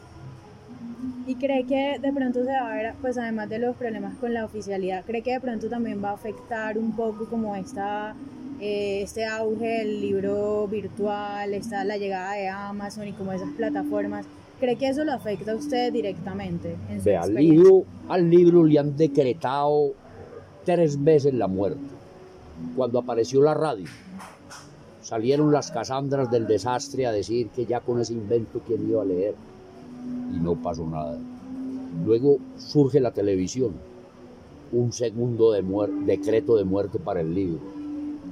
¿Y 1.28 1.36
cree 1.36 1.66
que 1.66 2.00
de 2.00 2.14
pronto 2.14 2.44
se 2.44 2.52
va 2.52 2.72
a 2.72 2.76
ver, 2.76 2.96
pues 3.02 3.18
además 3.18 3.50
de 3.50 3.60
los 3.60 3.76
problemas 3.76 4.16
con 4.18 4.34
la 4.34 4.46
oficialidad, 4.46 5.04
cree 5.06 5.22
que 5.22 5.34
de 5.34 5.42
pronto 5.42 5.70
también 5.70 6.04
va 6.04 6.12
a 6.12 6.14
afectar 6.14 6.78
un 6.78 6.96
poco 6.96 7.26
como 7.26 7.56
esta, 7.56 8.16
eh, 8.60 9.02
este 9.04 9.26
auge 9.26 9.80
del 9.80 10.02
libro 10.02 10.68
virtual, 10.68 11.54
esta, 11.54 11.84
la 11.84 11.98
llegada 11.98 12.34
de 12.34 12.48
Amazon 12.48 13.08
y 13.08 13.12
como 13.12 13.34
esas 13.34 13.52
plataformas? 13.52 14.26
¿Cree 14.60 14.76
que 14.76 14.90
eso 14.90 15.04
lo 15.04 15.14
afecta 15.14 15.52
a 15.52 15.56
usted 15.56 15.94
directamente? 15.94 16.76
En 16.90 17.16
al, 17.16 17.34
libro, 17.36 17.84
al 18.10 18.28
libro 18.30 18.64
le 18.64 18.80
han 18.80 18.98
decretado 18.98 19.94
tres 20.66 21.04
veces 21.04 21.34
la 21.34 21.48
muerte 21.48 21.98
cuando 22.76 23.00
apareció 23.00 23.42
la 23.42 23.54
radio. 23.54 23.86
Salieron 25.02 25.52
las 25.52 25.72
casandras 25.72 26.32
del 26.32 26.48
desastre 26.48 27.06
a 27.06 27.12
decir 27.12 27.50
que 27.50 27.66
ya 27.66 27.80
con 27.82 28.02
ese 28.02 28.14
invento 28.14 28.62
quién 28.66 28.90
iba 28.90 29.04
a 29.04 29.06
leer. 29.06 29.36
Y 30.34 30.40
no 30.40 30.56
pasó 30.56 30.86
nada. 30.86 31.18
Luego 32.06 32.40
surge 32.58 33.00
la 33.00 33.12
televisión. 33.12 33.74
Un 34.72 34.92
segundo 34.92 35.52
de 35.52 35.64
decreto 36.06 36.58
de 36.58 36.66
muerte 36.66 37.00
para 37.00 37.22
el 37.22 37.34
libro. 37.34 37.62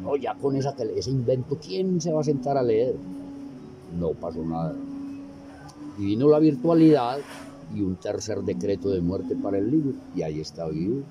No, 0.01 0.15
ya 0.17 0.33
con 0.35 0.55
esa 0.55 0.75
ese 0.95 1.11
invento, 1.11 1.57
¿quién 1.65 2.01
se 2.01 2.11
va 2.11 2.21
a 2.21 2.23
sentar 2.23 2.57
a 2.57 2.63
leer? 2.63 2.95
No 3.97 4.09
pasó 4.09 4.43
nada. 4.43 4.75
Y 5.97 6.05
vino 6.05 6.27
la 6.29 6.39
virtualidad 6.39 7.19
y 7.73 7.81
un 7.81 7.95
tercer 7.95 8.41
decreto 8.41 8.89
de 8.89 9.01
muerte 9.01 9.35
para 9.35 9.57
el 9.57 9.71
libro. 9.71 9.93
Y 10.15 10.21
ahí 10.21 10.39
está 10.39 10.67
vivo. 10.67 11.01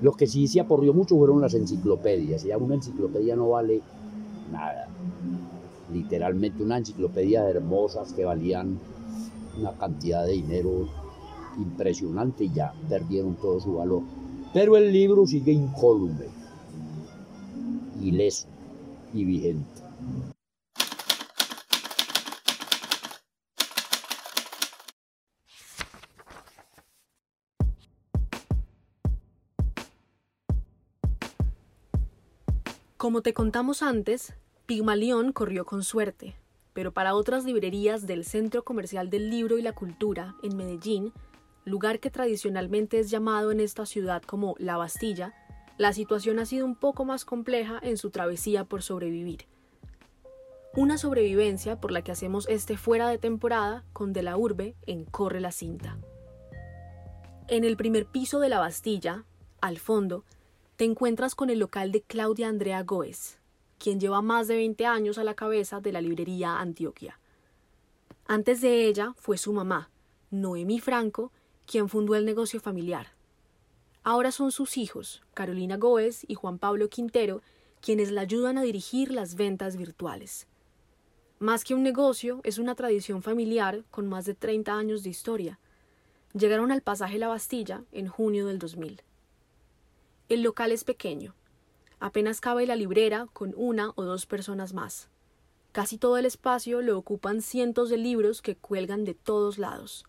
Lo 0.00 0.12
que 0.12 0.26
sí 0.26 0.48
se 0.48 0.60
aporrió 0.60 0.92
mucho 0.92 1.16
fueron 1.16 1.40
las 1.40 1.54
enciclopedias. 1.54 2.44
Ya 2.44 2.56
una 2.58 2.74
enciclopedia 2.74 3.36
no 3.36 3.50
vale 3.50 3.80
nada. 4.50 4.88
Literalmente 5.92 6.62
una 6.62 6.78
enciclopedia 6.78 7.42
de 7.42 7.50
hermosas 7.50 8.12
que 8.12 8.24
valían 8.24 8.78
una 9.58 9.72
cantidad 9.72 10.24
de 10.24 10.32
dinero 10.32 10.88
impresionante 11.58 12.44
y 12.44 12.52
ya 12.52 12.72
perdieron 12.88 13.34
todo 13.36 13.60
su 13.60 13.74
valor. 13.74 14.02
Pero 14.52 14.76
el 14.76 14.92
libro 14.92 15.26
sigue 15.26 15.52
incólume, 15.52 16.26
ileso 18.00 18.46
y 19.14 19.24
vigente. 19.24 19.82
Como 33.02 33.20
te 33.20 33.34
contamos 33.34 33.82
antes, 33.82 34.32
Pigmalión 34.66 35.32
corrió 35.32 35.66
con 35.66 35.82
suerte, 35.82 36.36
pero 36.72 36.92
para 36.92 37.16
otras 37.16 37.44
librerías 37.44 38.06
del 38.06 38.24
Centro 38.24 38.62
Comercial 38.62 39.10
del 39.10 39.28
Libro 39.28 39.58
y 39.58 39.62
la 39.62 39.72
Cultura 39.72 40.36
en 40.44 40.56
Medellín, 40.56 41.12
lugar 41.64 41.98
que 41.98 42.12
tradicionalmente 42.12 43.00
es 43.00 43.10
llamado 43.10 43.50
en 43.50 43.58
esta 43.58 43.86
ciudad 43.86 44.22
como 44.22 44.54
La 44.60 44.76
Bastilla, 44.76 45.34
la 45.78 45.92
situación 45.92 46.38
ha 46.38 46.46
sido 46.46 46.64
un 46.64 46.76
poco 46.76 47.04
más 47.04 47.24
compleja 47.24 47.80
en 47.82 47.96
su 47.96 48.10
travesía 48.10 48.66
por 48.66 48.84
sobrevivir. 48.84 49.48
Una 50.76 50.96
sobrevivencia 50.96 51.80
por 51.80 51.90
la 51.90 52.02
que 52.02 52.12
hacemos 52.12 52.46
este 52.48 52.76
fuera 52.76 53.08
de 53.08 53.18
temporada 53.18 53.82
con 53.92 54.12
De 54.12 54.22
la 54.22 54.36
Urbe 54.36 54.76
en 54.86 55.06
Corre 55.06 55.40
la 55.40 55.50
Cinta. 55.50 55.98
En 57.48 57.64
el 57.64 57.76
primer 57.76 58.06
piso 58.06 58.38
de 58.38 58.48
la 58.48 58.60
Bastilla, 58.60 59.24
al 59.60 59.78
fondo, 59.78 60.24
te 60.76 60.84
encuentras 60.84 61.34
con 61.34 61.50
el 61.50 61.58
local 61.58 61.92
de 61.92 62.02
Claudia 62.02 62.48
Andrea 62.48 62.82
Goes, 62.82 63.38
quien 63.78 64.00
lleva 64.00 64.22
más 64.22 64.48
de 64.48 64.56
20 64.56 64.86
años 64.86 65.18
a 65.18 65.24
la 65.24 65.34
cabeza 65.34 65.80
de 65.80 65.92
la 65.92 66.00
librería 66.00 66.58
Antioquia. 66.58 67.18
Antes 68.26 68.60
de 68.60 68.86
ella 68.86 69.14
fue 69.16 69.36
su 69.36 69.52
mamá, 69.52 69.90
Noemí 70.30 70.80
Franco, 70.80 71.32
quien 71.66 71.88
fundó 71.88 72.14
el 72.14 72.24
negocio 72.24 72.60
familiar. 72.60 73.08
Ahora 74.02 74.32
son 74.32 74.50
sus 74.50 74.78
hijos, 74.78 75.22
Carolina 75.34 75.76
Goes 75.76 76.24
y 76.26 76.34
Juan 76.34 76.58
Pablo 76.58 76.88
Quintero, 76.88 77.42
quienes 77.80 78.10
la 78.10 78.22
ayudan 78.22 78.56
a 78.58 78.62
dirigir 78.62 79.12
las 79.12 79.34
ventas 79.34 79.76
virtuales. 79.76 80.46
Más 81.38 81.64
que 81.64 81.74
un 81.74 81.82
negocio, 81.82 82.40
es 82.44 82.58
una 82.58 82.74
tradición 82.74 83.22
familiar 83.22 83.84
con 83.90 84.08
más 84.08 84.24
de 84.24 84.34
30 84.34 84.72
años 84.72 85.02
de 85.02 85.10
historia. 85.10 85.58
Llegaron 86.32 86.72
al 86.72 86.82
pasaje 86.82 87.18
La 87.18 87.28
Bastilla 87.28 87.84
en 87.92 88.06
junio 88.06 88.46
del 88.46 88.58
2000. 88.58 89.02
El 90.32 90.40
local 90.40 90.72
es 90.72 90.82
pequeño, 90.82 91.34
Apenas 92.00 92.40
cabe 92.40 92.66
la 92.66 92.74
librera 92.74 93.26
con 93.34 93.52
una 93.54 93.92
o 93.96 94.04
dos 94.04 94.24
personas 94.24 94.72
más. 94.72 95.10
Casi 95.72 95.98
todo 95.98 96.16
el 96.16 96.24
espacio 96.24 96.80
lo 96.80 96.96
ocupan 96.96 97.42
cientos 97.42 97.90
de 97.90 97.98
libros 97.98 98.40
que 98.40 98.56
cuelgan 98.56 99.04
de 99.04 99.12
todos 99.12 99.58
lados. 99.58 100.06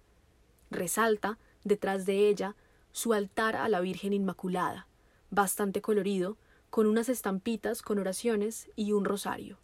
Resalta, 0.71 1.39
detrás 1.65 2.05
de 2.05 2.29
ella, 2.29 2.55
su 2.93 3.11
altar 3.11 3.57
a 3.57 3.67
la 3.67 3.81
Virgen 3.81 4.13
Inmaculada, 4.13 4.87
bastante 5.29 5.81
colorido, 5.81 6.37
con 6.69 6.87
unas 6.87 7.09
estampitas 7.09 7.81
con 7.81 7.99
oraciones 7.99 8.69
y 8.77 8.93
un 8.93 9.03
rosario. 9.03 9.59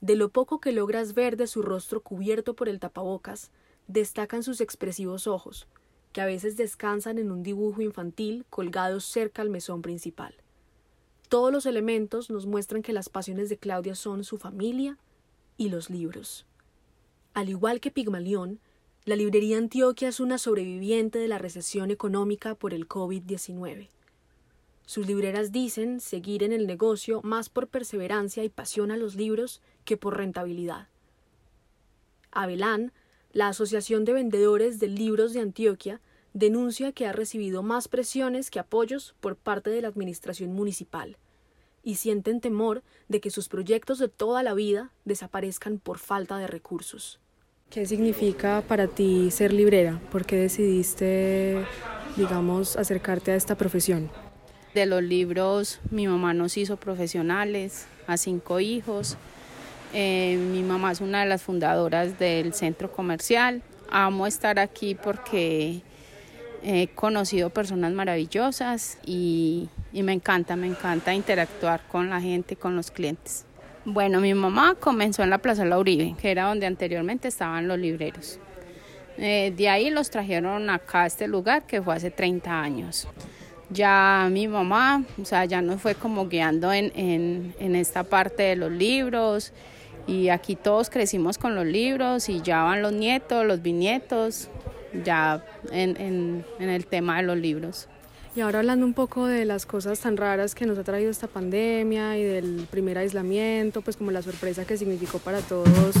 De 0.00 0.16
lo 0.16 0.30
poco 0.30 0.62
que 0.62 0.72
logras 0.72 1.12
ver 1.12 1.36
de 1.36 1.46
su 1.46 1.60
rostro 1.60 2.00
cubierto 2.00 2.56
por 2.56 2.70
el 2.70 2.80
tapabocas, 2.80 3.50
destacan 3.86 4.42
sus 4.42 4.62
expresivos 4.62 5.26
ojos, 5.26 5.68
que 6.12 6.20
a 6.20 6.26
veces 6.26 6.56
descansan 6.56 7.18
en 7.18 7.30
un 7.30 7.42
dibujo 7.42 7.82
infantil 7.82 8.44
colgado 8.50 9.00
cerca 9.00 9.42
al 9.42 9.50
mesón 9.50 9.82
principal. 9.82 10.34
Todos 11.28 11.52
los 11.52 11.66
elementos 11.66 12.30
nos 12.30 12.46
muestran 12.46 12.82
que 12.82 12.92
las 12.92 13.08
pasiones 13.08 13.48
de 13.48 13.56
Claudia 13.56 13.94
son 13.94 14.24
su 14.24 14.36
familia 14.36 14.98
y 15.56 15.68
los 15.68 15.88
libros. 15.88 16.46
Al 17.34 17.48
igual 17.48 17.80
que 17.80 17.92
Pigmalión, 17.92 18.58
la 19.04 19.16
librería 19.16 19.56
Antioquia 19.56 20.08
es 20.08 20.20
una 20.20 20.38
sobreviviente 20.38 21.18
de 21.18 21.28
la 21.28 21.38
recesión 21.38 21.90
económica 21.90 22.54
por 22.54 22.74
el 22.74 22.88
COVID-19. 22.88 23.88
Sus 24.86 25.06
libreras 25.06 25.52
dicen 25.52 26.00
seguir 26.00 26.42
en 26.42 26.52
el 26.52 26.66
negocio 26.66 27.20
más 27.22 27.48
por 27.48 27.68
perseverancia 27.68 28.42
y 28.42 28.48
pasión 28.48 28.90
a 28.90 28.96
los 28.96 29.14
libros 29.14 29.62
que 29.84 29.96
por 29.96 30.16
rentabilidad. 30.16 30.88
Avelán, 32.32 32.92
la 33.32 33.48
Asociación 33.48 34.04
de 34.04 34.12
Vendedores 34.12 34.78
de 34.80 34.88
Libros 34.88 35.32
de 35.32 35.40
Antioquia, 35.40 36.00
denuncia 36.32 36.92
que 36.92 37.06
ha 37.06 37.12
recibido 37.12 37.62
más 37.62 37.88
presiones 37.88 38.50
que 38.50 38.58
apoyos 38.58 39.14
por 39.20 39.36
parte 39.36 39.70
de 39.70 39.82
la 39.82 39.88
administración 39.88 40.52
municipal 40.52 41.16
y 41.82 41.96
sienten 41.96 42.40
temor 42.40 42.82
de 43.08 43.20
que 43.20 43.30
sus 43.30 43.48
proyectos 43.48 43.98
de 43.98 44.08
toda 44.08 44.42
la 44.42 44.54
vida 44.54 44.92
desaparezcan 45.04 45.78
por 45.78 45.98
falta 45.98 46.38
de 46.38 46.46
recursos. 46.46 47.20
¿Qué 47.70 47.86
significa 47.86 48.62
para 48.66 48.88
ti 48.88 49.30
ser 49.30 49.52
librera? 49.52 50.00
¿Por 50.10 50.26
qué 50.26 50.36
decidiste, 50.36 51.64
digamos, 52.16 52.76
acercarte 52.76 53.30
a 53.30 53.36
esta 53.36 53.56
profesión? 53.56 54.10
De 54.74 54.86
los 54.86 55.02
libros, 55.02 55.80
mi 55.90 56.06
mamá 56.06 56.34
nos 56.34 56.56
hizo 56.56 56.76
profesionales, 56.76 57.86
a 58.06 58.16
cinco 58.16 58.60
hijos. 58.60 59.16
Eh, 59.92 60.36
mi 60.36 60.62
mamá 60.62 60.92
es 60.92 61.00
una 61.00 61.20
de 61.20 61.26
las 61.26 61.42
fundadoras 61.42 62.18
del 62.18 62.54
centro 62.54 62.92
comercial. 62.92 63.62
Amo 63.90 64.26
estar 64.26 64.58
aquí 64.58 64.94
porque 64.94 65.82
He 66.62 66.88
conocido 66.88 67.48
personas 67.48 67.92
maravillosas 67.92 68.98
y, 69.06 69.68
me 69.92 70.12
encanta, 70.12 70.56
me 70.56 70.66
encanta 70.66 71.14
interactuar 71.14 71.80
con 71.88 72.10
la 72.10 72.20
gente, 72.20 72.54
con 72.56 72.76
los 72.76 72.90
clientes. 72.90 73.46
Bueno, 73.86 74.20
mi 74.20 74.34
mamá 74.34 74.76
comenzó 74.78 75.22
en 75.22 75.30
la 75.30 75.38
Plaza 75.38 75.64
La 75.64 75.78
Uribe, 75.78 76.14
que 76.20 76.30
era 76.30 76.48
donde 76.48 76.66
anteriormente 76.66 77.28
estaban 77.28 77.66
los 77.66 77.78
libreros. 77.78 78.38
Eh, 79.16 79.54
de 79.56 79.68
ahí 79.70 79.88
los 79.88 80.10
trajeron 80.10 80.68
acá 80.68 81.02
a 81.02 81.06
este 81.06 81.28
lugar 81.28 81.66
que 81.66 81.80
fue 81.80 81.94
hace 81.94 82.10
30 82.10 82.60
años. 82.60 83.08
Ya 83.70 84.28
mi 84.30 84.46
mamá, 84.46 85.04
o 85.20 85.24
sea, 85.24 85.46
ya 85.46 85.62
nos 85.62 85.80
fue 85.80 85.94
como 85.94 86.28
guiando 86.28 86.72
en, 86.72 87.54
esta 87.58 88.04
parte 88.04 88.42
de 88.42 88.56
los 88.56 88.70
libros 88.70 89.52
y 90.10 90.28
aquí 90.28 90.56
todos 90.56 90.90
crecimos 90.90 91.38
con 91.38 91.54
los 91.54 91.64
libros 91.64 92.28
y 92.28 92.40
ya 92.40 92.64
van 92.64 92.82
los 92.82 92.92
nietos, 92.92 93.46
los 93.46 93.62
bisnietos, 93.62 94.48
ya 95.04 95.44
en, 95.70 96.44
el 96.58 96.86
tema 96.86 97.18
de 97.18 97.22
los 97.22 97.36
libros. 97.36 97.86
Y 98.34 98.40
ahora 98.40 98.58
hablando 98.58 98.86
un 98.86 98.94
poco 98.94 99.26
de 99.26 99.44
las 99.44 99.66
cosas 99.66 100.00
tan 100.00 100.16
raras 100.16 100.56
que 100.56 100.66
nos 100.66 100.78
ha 100.78 100.84
traído 100.84 101.12
esta 101.12 101.28
pandemia 101.28 102.18
y 102.18 102.24
del 102.24 102.66
primer 102.70 102.98
aislamiento, 102.98 103.82
pues 103.82 103.96
como 103.96 104.10
la 104.10 104.22
sorpresa 104.22 104.64
que 104.64 104.76
significó 104.76 105.20
para 105.20 105.40
todos 105.42 105.94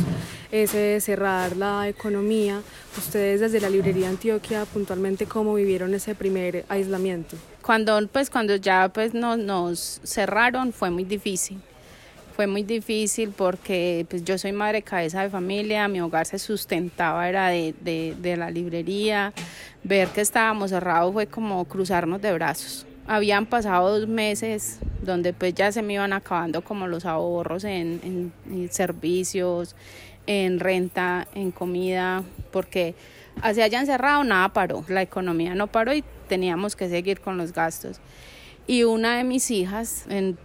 ese 0.50 1.00
cerrar 1.00 1.56
la 1.56 1.88
economía, 1.88 2.62
ustedes 2.98 3.40
desde 3.40 3.60
la 3.60 3.70
librería 3.70 4.08
Antioquia 4.08 4.64
puntualmente 4.64 5.26
cómo 5.26 5.54
vivieron 5.54 5.94
ese 5.94 6.16
primer 6.16 6.64
aislamiento. 6.68 7.36
Cuando 7.62 8.04
pues 8.08 8.28
cuando 8.28 8.56
ya 8.56 8.88
pues 8.92 9.14
nos 9.14 10.00
cerraron 10.02 10.72
fue 10.72 10.90
muy 10.90 11.04
difícil 11.04 11.60
fue 12.40 12.46
muy 12.46 12.62
difícil 12.62 13.34
porque 13.36 14.06
pues, 14.08 14.24
yo 14.24 14.38
soy 14.38 14.52
madre 14.52 14.80
cabeza 14.80 15.20
de 15.20 15.28
familia, 15.28 15.88
mi 15.88 16.00
hogar 16.00 16.24
se 16.24 16.38
sustentaba 16.38 17.28
era 17.28 17.48
de, 17.48 17.74
de, 17.82 18.36
la 18.38 18.50
librería, 18.50 19.34
ver 19.84 20.08
que 20.08 20.22
estábamos 20.22 20.70
cerrados 20.70 21.12
fue 21.12 21.26
como 21.26 21.62
cruzarnos 21.66 22.22
de 22.22 22.32
brazos. 22.32 22.86
Habían 23.06 23.44
pasado 23.44 23.98
dos 23.98 24.08
meses 24.08 24.78
donde 25.02 25.34
pues 25.34 25.52
ya 25.52 25.70
se 25.70 25.82
me 25.82 25.92
iban 25.92 26.14
acabando 26.14 26.64
como 26.64 26.86
los 26.86 27.04
ahorros 27.04 27.64
en, 27.64 28.32
en, 28.46 28.72
servicios, 28.72 29.76
en 30.26 30.60
renta, 30.60 31.28
en 31.34 31.50
comida, 31.50 32.22
porque 32.52 32.94
así 33.42 33.60
hayan 33.60 33.84
cerrado 33.84 34.24
nada 34.24 34.48
paró, 34.48 34.82
la 34.88 35.02
economía 35.02 35.54
no 35.54 35.66
paró 35.66 35.92
y 35.92 36.02
teníamos 36.26 36.74
que 36.74 36.88
seguir 36.88 37.20
con 37.20 37.36
los 37.36 37.52
gastos. 37.52 38.00
Y 38.66 38.84
una 38.84 39.18
de 39.18 39.24
mis 39.24 39.50
hijas 39.50 40.06
en 40.08 40.38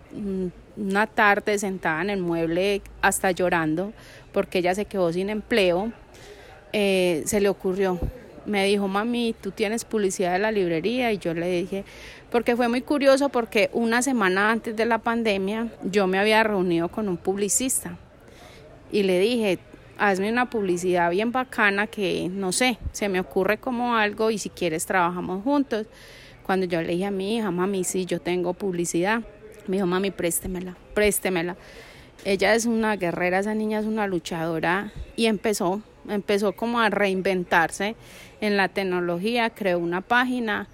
una 0.77 1.07
tarde 1.07 1.57
sentada 1.57 2.01
en 2.01 2.09
el 2.09 2.21
mueble 2.21 2.81
hasta 3.01 3.31
llorando 3.31 3.93
porque 4.35 4.59
ella 4.59 4.75
se 4.75 4.85
quedó 4.85 5.13
sin 5.13 5.29
empleo, 5.29 5.93
eh, 6.73 7.23
se 7.25 7.39
le 7.39 7.47
ocurrió. 7.47 7.99
Me 8.45 8.65
dijo, 8.65 8.87
mami, 8.87 9.33
tú 9.39 9.51
tienes 9.51 9.85
publicidad 9.85 10.33
de 10.33 10.39
la 10.39 10.51
librería 10.51 11.11
y 11.11 11.17
yo 11.17 11.33
le 11.33 11.49
dije, 11.49 11.85
porque 12.29 12.55
fue 12.55 12.67
muy 12.67 12.81
curioso 12.81 13.29
porque 13.29 13.69
una 13.71 14.01
semana 14.01 14.51
antes 14.51 14.75
de 14.75 14.85
la 14.85 14.97
pandemia 14.97 15.69
yo 15.83 16.05
me 16.05 16.19
había 16.19 16.43
reunido 16.43 16.89
con 16.89 17.07
un 17.07 17.17
publicista 17.17 17.97
y 18.91 19.03
le 19.03 19.19
dije, 19.19 19.59
hazme 19.97 20.29
una 20.29 20.49
publicidad 20.49 21.09
bien 21.11 21.31
bacana 21.31 21.87
que 21.87 22.29
no 22.29 22.51
sé, 22.51 22.77
se 22.91 23.07
me 23.07 23.21
ocurre 23.21 23.57
como 23.57 23.95
algo 23.95 24.29
y 24.29 24.37
si 24.37 24.49
quieres 24.49 24.85
trabajamos 24.85 25.43
juntos. 25.43 25.87
Cuando 26.45 26.67
yo 26.67 26.81
le 26.81 26.89
dije 26.89 27.05
a 27.05 27.11
mi 27.11 27.37
hija, 27.37 27.49
mami, 27.49 27.83
sí, 27.83 28.05
yo 28.05 28.19
tengo 28.19 28.53
publicidad 28.53 29.23
me 29.67 29.77
dijo, 29.77 29.87
mami, 29.87 30.11
préstemela, 30.11 30.75
préstemela. 30.93 31.55
Ella 32.23 32.55
es 32.55 32.65
una 32.65 32.95
guerrera, 32.95 33.39
esa 33.39 33.53
niña 33.53 33.79
es 33.79 33.85
una 33.85 34.07
luchadora 34.07 34.91
y 35.15 35.27
empezó, 35.27 35.81
empezó 36.09 36.53
como 36.53 36.79
a 36.79 36.89
reinventarse 36.89 37.95
en 38.41 38.57
la 38.57 38.69
tecnología, 38.69 39.51
creó 39.51 39.79
una 39.79 40.01
página 40.01 40.67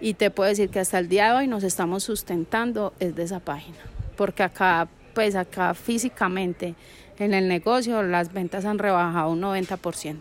y 0.00 0.14
te 0.14 0.30
puedo 0.30 0.48
decir 0.48 0.70
que 0.70 0.80
hasta 0.80 0.98
el 0.98 1.08
día 1.08 1.28
de 1.28 1.38
hoy 1.38 1.46
nos 1.46 1.62
estamos 1.62 2.04
sustentando 2.04 2.94
es 3.00 3.14
de 3.14 3.24
esa 3.24 3.40
página, 3.40 3.78
porque 4.16 4.42
acá, 4.42 4.88
pues 5.14 5.34
acá 5.34 5.74
físicamente 5.74 6.74
en 7.18 7.34
el 7.34 7.48
negocio 7.48 8.02
las 8.02 8.32
ventas 8.32 8.64
han 8.64 8.78
rebajado 8.78 9.30
un 9.30 9.42
90%. 9.42 10.20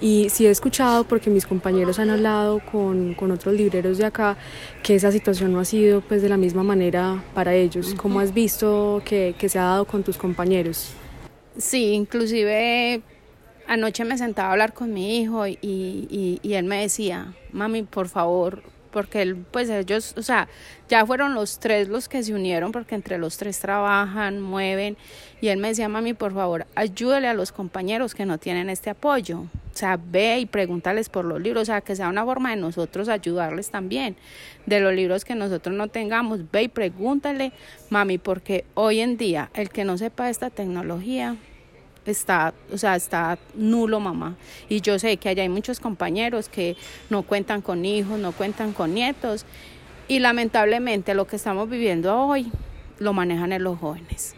Y 0.00 0.28
sí 0.28 0.46
he 0.46 0.50
escuchado, 0.50 1.04
porque 1.04 1.30
mis 1.30 1.46
compañeros 1.46 1.98
han 1.98 2.10
hablado 2.10 2.60
con, 2.60 3.14
con, 3.14 3.30
otros 3.30 3.54
libreros 3.54 3.98
de 3.98 4.04
acá, 4.04 4.36
que 4.82 4.94
esa 4.94 5.10
situación 5.10 5.52
no 5.52 5.60
ha 5.60 5.64
sido 5.64 6.02
pues 6.02 6.20
de 6.20 6.28
la 6.28 6.36
misma 6.36 6.62
manera 6.62 7.22
para 7.34 7.54
ellos. 7.54 7.94
¿Cómo 7.96 8.20
has 8.20 8.34
visto 8.34 9.00
que, 9.04 9.34
que 9.38 9.48
se 9.48 9.58
ha 9.58 9.62
dado 9.62 9.86
con 9.86 10.02
tus 10.02 10.18
compañeros? 10.18 10.90
Sí, 11.56 11.92
inclusive 11.92 13.00
anoche 13.66 14.04
me 14.04 14.18
sentaba 14.18 14.48
a 14.48 14.52
hablar 14.52 14.74
con 14.74 14.92
mi 14.92 15.18
hijo 15.18 15.46
y, 15.46 15.58
y, 15.62 16.40
y, 16.42 16.54
él 16.54 16.64
me 16.64 16.82
decía, 16.82 17.34
mami, 17.52 17.82
por 17.82 18.08
favor, 18.08 18.62
porque 18.90 19.22
él, 19.22 19.36
pues 19.50 19.68
ellos, 19.68 20.14
o 20.16 20.22
sea, 20.22 20.48
ya 20.88 21.04
fueron 21.04 21.34
los 21.34 21.58
tres 21.58 21.88
los 21.88 22.08
que 22.08 22.22
se 22.22 22.34
unieron, 22.34 22.72
porque 22.72 22.94
entre 22.94 23.18
los 23.18 23.36
tres 23.36 23.58
trabajan, 23.58 24.40
mueven, 24.40 24.96
y 25.40 25.48
él 25.48 25.58
me 25.58 25.68
decía, 25.68 25.88
mami, 25.88 26.14
por 26.14 26.32
favor, 26.32 26.66
ayúdale 26.74 27.28
a 27.28 27.34
los 27.34 27.52
compañeros 27.52 28.14
que 28.14 28.24
no 28.24 28.38
tienen 28.38 28.70
este 28.70 28.90
apoyo, 28.90 29.40
o 29.40 29.48
sea, 29.78 29.98
ve 30.02 30.38
y 30.40 30.46
pregúntales 30.46 31.08
por 31.08 31.24
los 31.24 31.40
libros, 31.40 31.62
o 31.62 31.66
sea, 31.66 31.80
que 31.80 31.96
sea 31.96 32.08
una 32.08 32.24
forma 32.24 32.50
de 32.50 32.56
nosotros 32.56 33.08
ayudarles 33.08 33.70
también, 33.70 34.16
de 34.64 34.80
los 34.80 34.94
libros 34.94 35.24
que 35.24 35.34
nosotros 35.34 35.74
no 35.74 35.88
tengamos, 35.88 36.50
ve 36.50 36.64
y 36.64 36.68
pregúntale, 36.68 37.52
mami, 37.90 38.18
porque 38.18 38.64
hoy 38.74 39.00
en 39.00 39.16
día 39.16 39.50
el 39.54 39.68
que 39.68 39.84
no 39.84 39.98
sepa 39.98 40.30
esta 40.30 40.50
tecnología, 40.50 41.36
está, 42.10 42.54
o 42.72 42.78
sea, 42.78 42.96
está 42.96 43.38
nulo, 43.54 44.00
mamá. 44.00 44.36
Y 44.68 44.80
yo 44.80 44.98
sé 44.98 45.16
que 45.16 45.28
allá 45.28 45.42
hay 45.42 45.48
muchos 45.48 45.80
compañeros 45.80 46.48
que 46.48 46.76
no 47.10 47.22
cuentan 47.22 47.62
con 47.62 47.84
hijos, 47.84 48.18
no 48.18 48.32
cuentan 48.32 48.72
con 48.72 48.94
nietos. 48.94 49.44
Y 50.08 50.20
lamentablemente 50.20 51.14
lo 51.14 51.26
que 51.26 51.36
estamos 51.36 51.68
viviendo 51.68 52.16
hoy 52.16 52.50
lo 52.98 53.12
manejan 53.12 53.52
en 53.52 53.64
los 53.64 53.78
jóvenes. 53.78 54.34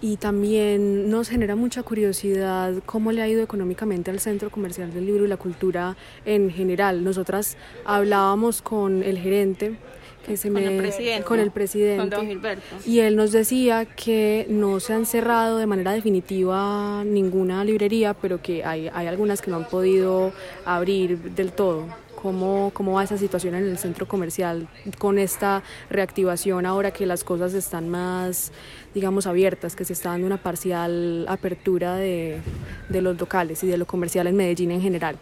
Y 0.00 0.18
también 0.18 1.08
nos 1.08 1.30
genera 1.30 1.56
mucha 1.56 1.82
curiosidad 1.82 2.74
cómo 2.84 3.10
le 3.10 3.22
ha 3.22 3.28
ido 3.28 3.42
económicamente 3.42 4.10
al 4.10 4.20
Centro 4.20 4.50
Comercial 4.50 4.92
del 4.92 5.06
Libro 5.06 5.24
y 5.24 5.28
la 5.28 5.38
Cultura 5.38 5.96
en 6.26 6.50
general. 6.50 7.02
Nosotras 7.04 7.56
hablábamos 7.86 8.60
con 8.60 9.02
el 9.02 9.18
gerente 9.18 9.78
que 10.24 10.36
se 10.36 10.50
con 10.50 10.62
me, 10.62 10.74
el 10.74 10.78
presidente. 10.78 11.24
con 11.24 11.40
el 11.40 11.50
presidente. 11.50 12.00
Con 12.00 12.10
don 12.10 12.26
Gilberto. 12.26 12.76
Y 12.86 13.00
él 13.00 13.16
nos 13.16 13.32
decía 13.32 13.84
que 13.84 14.46
no 14.48 14.80
se 14.80 14.92
han 14.92 15.06
cerrado 15.06 15.58
de 15.58 15.66
manera 15.66 15.92
definitiva 15.92 17.04
ninguna 17.04 17.64
librería, 17.64 18.14
pero 18.14 18.40
que 18.40 18.64
hay, 18.64 18.88
hay 18.92 19.06
algunas 19.06 19.40
que 19.42 19.50
no 19.50 19.58
han 19.58 19.68
podido 19.68 20.32
abrir 20.64 21.18
del 21.18 21.52
todo. 21.52 21.86
¿Cómo, 22.20 22.70
¿Cómo 22.72 22.92
va 22.94 23.04
esa 23.04 23.18
situación 23.18 23.54
en 23.54 23.64
el 23.64 23.76
centro 23.76 24.08
comercial 24.08 24.66
con 24.98 25.18
esta 25.18 25.62
reactivación 25.90 26.64
ahora 26.64 26.90
que 26.90 27.04
las 27.04 27.22
cosas 27.22 27.52
están 27.52 27.90
más, 27.90 28.50
digamos, 28.94 29.26
abiertas, 29.26 29.76
que 29.76 29.84
se 29.84 29.92
está 29.92 30.08
dando 30.08 30.26
una 30.26 30.38
parcial 30.38 31.26
apertura 31.28 31.96
de, 31.96 32.40
de 32.88 33.02
los 33.02 33.20
locales 33.20 33.62
y 33.62 33.66
de 33.66 33.76
lo 33.76 33.84
comercial 33.86 34.26
en 34.26 34.36
Medellín 34.36 34.70
en 34.70 34.80
general? 34.80 35.18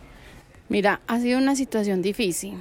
Mira, 0.69 1.01
ha 1.09 1.19
sido 1.19 1.39
una 1.39 1.57
situación 1.57 2.03
difícil. 2.03 2.55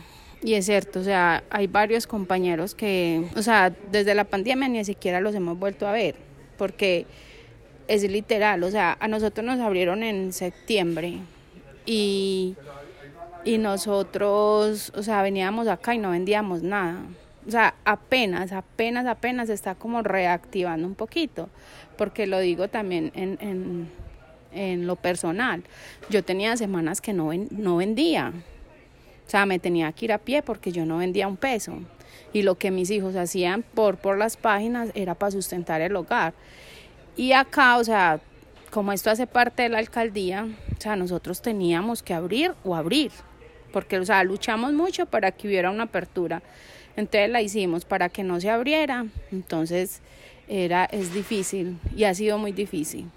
Y 0.44 0.56
es 0.56 0.66
cierto, 0.66 1.00
o 1.00 1.04
sea, 1.04 1.44
hay 1.52 1.68
varios 1.68 2.08
compañeros 2.08 2.74
que, 2.74 3.28
o 3.36 3.44
sea, 3.44 3.72
desde 3.92 4.16
la 4.16 4.24
pandemia 4.24 4.68
ni 4.68 4.84
siquiera 4.84 5.22
los 5.22 5.36
hemos 5.36 5.60
vuelto 5.60 5.88
a 5.88 5.92
ver, 5.92 6.16
porque 6.58 7.06
es 7.88 8.04
literal, 8.10 8.64
o 8.64 8.72
sea, 8.72 8.98
a 9.00 9.08
nosotros 9.08 9.46
nos 9.46 9.60
abrieron 9.60 10.02
en 10.02 10.34
septiembre 10.34 11.20
y, 11.86 12.56
y 13.44 13.60
nosotros, 13.60 14.92
o 14.96 15.04
sea, 15.04 15.22
veníamos 15.22 15.68
acá 15.68 15.94
y 15.94 16.00
no 16.00 16.12
vendíamos 16.12 16.64
nada. 16.64 17.04
O 17.48 17.52
sea, 17.52 17.76
apenas, 17.86 18.52
apenas, 18.52 19.06
apenas 19.06 19.50
está 19.50 19.76
como 19.76 20.02
reactivando 20.02 20.88
un 20.88 20.96
poquito, 20.96 21.50
porque 21.98 22.26
lo 22.26 22.40
digo 22.40 22.68
también 22.68 23.12
en, 23.14 23.38
en, 23.42 23.92
en 24.54 24.88
lo 24.88 24.96
personal. 24.96 25.64
Yo 26.10 26.24
tenía 26.24 26.58
semanas 26.58 27.02
que 27.02 27.14
no, 27.14 27.28
ven, 27.28 27.48
no 27.52 27.78
vendía, 27.78 28.32
sea, 29.32 29.46
me 29.46 29.60
tenía 29.60 29.92
que 29.92 30.06
ir 30.06 30.14
a 30.14 30.18
pie 30.18 30.42
porque 30.42 30.72
yo 30.72 30.86
no 30.86 30.98
vendía 30.98 31.28
un 31.28 31.38
peso. 31.38 31.80
Y 32.34 32.44
lo 32.44 32.56
que 32.56 32.72
mis 32.72 32.90
hijos 32.92 33.16
hacían 33.16 33.64
por, 33.64 33.98
por 33.98 34.18
las 34.18 34.38
páginas 34.38 34.90
era 34.94 35.16
para 35.16 35.32
sustentar 35.32 35.82
el 35.82 35.96
hogar. 35.96 36.34
Y 37.16 37.34
acá, 37.34 37.78
o 37.78 37.84
sea, 37.84 38.20
como 38.72 38.92
esto 38.92 39.10
hace 39.10 39.28
parte 39.28 39.64
de 39.64 39.70
la 39.70 39.80
alcaldía, 39.80 40.48
o 40.78 40.82
sea, 40.82 40.96
nosotros 40.96 41.42
teníamos 41.42 42.04
que 42.04 42.14
abrir 42.14 42.54
o 42.64 42.76
abrir. 42.76 43.12
Porque, 43.72 44.00
o 44.00 44.06
sea, 44.06 44.24
luchamos 44.24 44.74
mucho 44.74 45.06
para 45.06 45.32
que 45.32 45.48
hubiera 45.48 45.72
una 45.72 45.84
apertura. 45.84 46.42
Entonces 46.96 47.30
la 47.30 47.42
hicimos 47.42 47.86
para 47.86 48.10
que 48.10 48.24
no 48.24 48.40
se 48.40 48.50
abriera. 48.50 49.06
Entonces 49.32 50.02
era, 50.48 50.86
es 50.86 51.14
difícil 51.14 51.80
y 51.96 52.04
ha 52.04 52.14
sido 52.14 52.38
muy 52.38 52.52
difícil. 52.52 53.10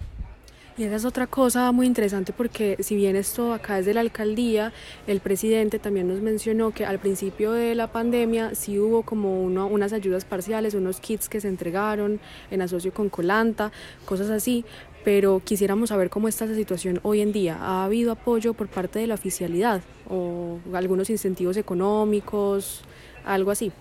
Y 0.77 0.83
esa 0.83 0.97
es 0.97 1.05
otra 1.05 1.25
cosa 1.25 1.71
muy 1.71 1.85
interesante 1.85 2.33
porque 2.33 2.75
si 2.81 2.97
bien 2.97 3.15
esto 3.15 3.53
acá 3.53 3.79
es 3.79 3.85
de 3.85 3.93
la 3.93 4.01
alcaldía, 4.01 4.73
el 5.07 5.21
presidente 5.21 5.79
también 5.79 6.09
nos 6.09 6.19
mencionó 6.19 6.71
que 6.71 6.85
al 6.85 6.99
principio 6.99 7.53
de 7.53 7.75
la 7.75 7.87
pandemia 7.87 8.55
sí 8.55 8.77
hubo 8.77 9.03
como 9.03 9.41
uno, 9.41 9.67
unas 9.67 9.93
ayudas 9.93 10.25
parciales, 10.25 10.73
unos 10.73 10.99
kits 10.99 11.29
que 11.29 11.39
se 11.39 11.47
entregaron 11.47 12.19
en 12.51 12.61
asocio 12.61 12.93
con 12.93 13.07
Colanta, 13.07 13.71
cosas 14.03 14.29
así, 14.29 14.65
pero 15.05 15.41
quisiéramos 15.45 15.89
saber 15.89 16.09
cómo 16.09 16.27
está 16.27 16.43
esa 16.43 16.55
situación 16.55 16.99
hoy 17.03 17.21
en 17.21 17.31
día. 17.31 17.55
¿Ha 17.57 17.85
habido 17.85 18.11
apoyo 18.11 18.53
por 18.53 18.67
parte 18.67 18.99
de 18.99 19.07
la 19.07 19.13
oficialidad 19.13 19.81
o 20.09 20.59
algunos 20.73 21.09
incentivos 21.09 21.55
económicos, 21.55 22.81
algo 23.23 23.51
así? 23.51 23.71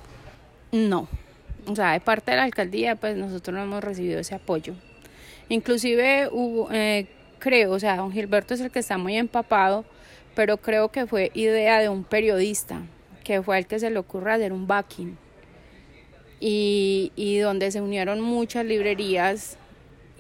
No, 0.70 1.08
o 1.66 1.74
sea, 1.74 1.92
de 1.92 2.00
parte 2.00 2.30
de 2.30 2.36
la 2.36 2.44
alcaldía, 2.44 2.94
pues 2.94 3.16
nosotros 3.16 3.56
no 3.56 3.64
hemos 3.64 3.82
recibido 3.82 4.20
ese 4.20 4.36
apoyo. 4.36 4.74
Inclusive 5.48 6.28
hubo, 6.32 6.68
eh, 6.72 7.06
creo, 7.38 7.72
o 7.72 7.78
sea, 7.78 7.96
don 7.96 8.12
Gilberto 8.12 8.54
es 8.54 8.60
el 8.60 8.70
que 8.70 8.78
está 8.78 8.98
muy 8.98 9.16
empapado, 9.16 9.84
pero 10.34 10.56
creo 10.56 10.88
que 10.90 11.06
fue 11.06 11.30
idea 11.34 11.80
de 11.80 11.88
un 11.88 12.04
periodista, 12.04 12.82
que 13.22 13.42
fue 13.42 13.58
el 13.58 13.66
que 13.66 13.78
se 13.78 13.90
le 13.90 13.98
ocurre 13.98 14.32
hacer 14.32 14.52
un 14.52 14.66
backing. 14.66 15.16
Y, 16.40 17.12
y 17.16 17.38
donde 17.38 17.70
se 17.70 17.80
unieron 17.80 18.20
muchas 18.20 18.64
librerías 18.66 19.56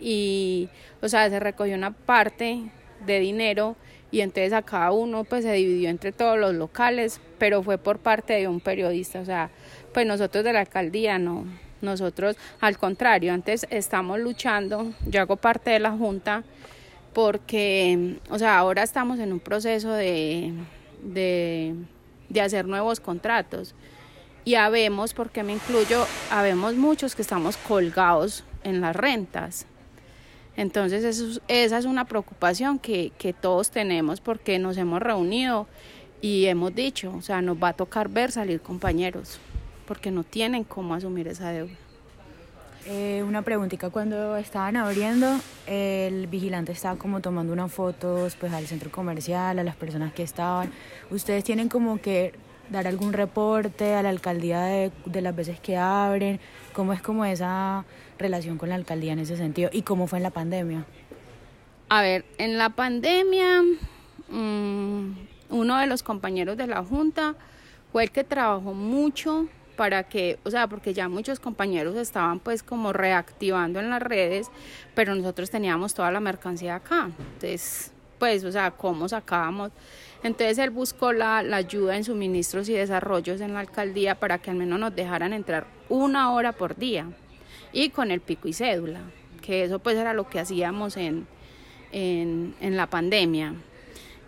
y, 0.00 0.68
o 1.02 1.08
sea, 1.08 1.28
se 1.28 1.40
recogió 1.40 1.74
una 1.74 1.90
parte 1.90 2.62
de 3.04 3.20
dinero 3.20 3.76
y 4.10 4.20
entonces 4.20 4.52
a 4.52 4.62
cada 4.62 4.92
uno 4.92 5.24
pues 5.24 5.44
se 5.44 5.52
dividió 5.52 5.88
entre 5.90 6.12
todos 6.12 6.38
los 6.38 6.54
locales, 6.54 7.20
pero 7.38 7.62
fue 7.62 7.78
por 7.78 7.98
parte 7.98 8.34
de 8.34 8.46
un 8.48 8.60
periodista, 8.60 9.20
o 9.20 9.24
sea, 9.24 9.50
pues 9.92 10.06
nosotros 10.06 10.44
de 10.44 10.52
la 10.52 10.60
alcaldía 10.60 11.18
no, 11.18 11.46
nosotros, 11.84 12.36
al 12.60 12.78
contrario, 12.78 13.32
antes 13.32 13.66
estamos 13.70 14.18
luchando, 14.18 14.92
yo 15.06 15.20
hago 15.20 15.36
parte 15.36 15.70
de 15.70 15.78
la 15.78 15.92
Junta 15.92 16.42
porque, 17.12 18.18
o 18.28 18.38
sea, 18.38 18.58
ahora 18.58 18.82
estamos 18.82 19.18
en 19.20 19.32
un 19.32 19.40
proceso 19.40 19.92
de, 19.92 20.52
de, 21.02 21.74
de 22.28 22.40
hacer 22.40 22.66
nuevos 22.66 23.00
contratos. 23.00 23.74
Y 24.44 24.56
habemos, 24.56 25.14
porque 25.14 25.42
me 25.42 25.52
incluyo, 25.52 26.06
habemos 26.30 26.74
muchos 26.74 27.14
que 27.14 27.22
estamos 27.22 27.56
colgados 27.56 28.44
en 28.64 28.80
las 28.80 28.94
rentas. 28.94 29.66
Entonces 30.56 31.40
esa 31.48 31.78
es 31.78 31.84
una 31.84 32.04
preocupación 32.04 32.78
que, 32.78 33.12
que 33.18 33.32
todos 33.32 33.70
tenemos 33.70 34.20
porque 34.20 34.58
nos 34.58 34.76
hemos 34.76 35.00
reunido 35.00 35.66
y 36.20 36.46
hemos 36.46 36.74
dicho, 36.74 37.12
o 37.16 37.22
sea, 37.22 37.42
nos 37.42 37.56
va 37.62 37.68
a 37.70 37.72
tocar 37.72 38.08
ver 38.08 38.30
salir 38.30 38.60
compañeros 38.60 39.40
porque 39.86 40.10
no 40.10 40.24
tienen 40.24 40.64
cómo 40.64 40.94
asumir 40.94 41.28
esa 41.28 41.50
deuda. 41.50 41.72
Eh, 42.86 43.24
una 43.26 43.40
preguntita, 43.40 43.88
cuando 43.88 44.36
estaban 44.36 44.76
abriendo, 44.76 45.40
el 45.66 46.26
vigilante 46.26 46.72
estaba 46.72 46.98
como 46.98 47.20
tomando 47.20 47.52
unas 47.52 47.72
fotos 47.72 48.36
pues 48.36 48.52
al 48.52 48.66
centro 48.66 48.90
comercial, 48.90 49.58
a 49.58 49.64
las 49.64 49.74
personas 49.74 50.12
que 50.12 50.22
estaban. 50.22 50.70
¿Ustedes 51.10 51.44
tienen 51.44 51.70
como 51.70 51.98
que 52.00 52.34
dar 52.70 52.86
algún 52.86 53.14
reporte 53.14 53.94
a 53.94 54.02
la 54.02 54.10
alcaldía 54.10 54.60
de, 54.62 54.92
de 55.06 55.20
las 55.22 55.34
veces 55.34 55.60
que 55.60 55.78
abren? 55.78 56.40
¿Cómo 56.74 56.92
es 56.92 57.00
como 57.00 57.24
esa 57.24 57.86
relación 58.18 58.58
con 58.58 58.68
la 58.68 58.74
alcaldía 58.74 59.14
en 59.14 59.20
ese 59.20 59.38
sentido? 59.38 59.70
¿Y 59.72 59.82
cómo 59.82 60.06
fue 60.06 60.18
en 60.18 60.22
la 60.24 60.30
pandemia? 60.30 60.84
A 61.88 62.02
ver, 62.02 62.26
en 62.36 62.58
la 62.58 62.70
pandemia, 62.70 63.62
mmm, 64.28 65.12
uno 65.48 65.78
de 65.78 65.86
los 65.86 66.02
compañeros 66.02 66.56
de 66.58 66.66
la 66.66 66.84
Junta 66.84 67.34
fue 67.92 68.04
el 68.04 68.10
que 68.10 68.24
trabajó 68.24 68.74
mucho 68.74 69.46
para 69.76 70.04
que, 70.04 70.38
o 70.44 70.50
sea, 70.50 70.66
porque 70.68 70.94
ya 70.94 71.08
muchos 71.08 71.40
compañeros 71.40 71.96
estaban 71.96 72.40
pues 72.40 72.62
como 72.62 72.92
reactivando 72.92 73.80
en 73.80 73.90
las 73.90 74.02
redes, 74.02 74.50
pero 74.94 75.14
nosotros 75.14 75.50
teníamos 75.50 75.94
toda 75.94 76.10
la 76.10 76.20
mercancía 76.20 76.76
acá. 76.76 77.10
Entonces, 77.34 77.92
pues, 78.18 78.44
o 78.44 78.52
sea, 78.52 78.70
¿cómo 78.70 79.08
sacábamos? 79.08 79.72
Entonces 80.22 80.58
él 80.58 80.70
buscó 80.70 81.12
la, 81.12 81.42
la, 81.42 81.58
ayuda 81.58 81.96
en 81.96 82.04
suministros 82.04 82.68
y 82.68 82.72
desarrollos 82.72 83.40
en 83.40 83.52
la 83.52 83.60
alcaldía 83.60 84.14
para 84.14 84.38
que 84.38 84.50
al 84.50 84.56
menos 84.56 84.80
nos 84.80 84.94
dejaran 84.94 85.32
entrar 85.32 85.66
una 85.88 86.32
hora 86.32 86.52
por 86.52 86.76
día 86.76 87.06
y 87.72 87.90
con 87.90 88.10
el 88.10 88.20
pico 88.20 88.48
y 88.48 88.54
cédula, 88.54 89.00
que 89.42 89.64
eso 89.64 89.80
pues 89.80 89.96
era 89.96 90.14
lo 90.14 90.28
que 90.28 90.40
hacíamos 90.40 90.96
en, 90.96 91.26
en, 91.92 92.54
en 92.60 92.76
la 92.76 92.86
pandemia. 92.86 93.54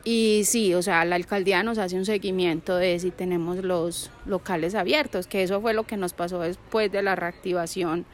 Y 0.09 0.45
sí, 0.45 0.73
o 0.73 0.83
sea, 0.83 1.05
la 1.05 1.17
alcaldía 1.17 1.65
nos 1.65 1.79
hace 1.79 1.97
un 1.97 2.05
seguimiento 2.05 2.77
de 2.77 2.97
si 3.01 3.11
tenemos 3.11 3.57
los 3.57 4.13
locales 4.25 4.77
abiertos, 4.77 5.27
que 5.27 5.43
eso 5.43 5.61
fue 5.61 5.75
lo 5.75 5.83
que 5.83 5.97
nos 5.97 6.13
pasó 6.13 6.39
después 6.39 6.93
de 6.93 7.03
la 7.03 7.17
reactivación, 7.17 8.07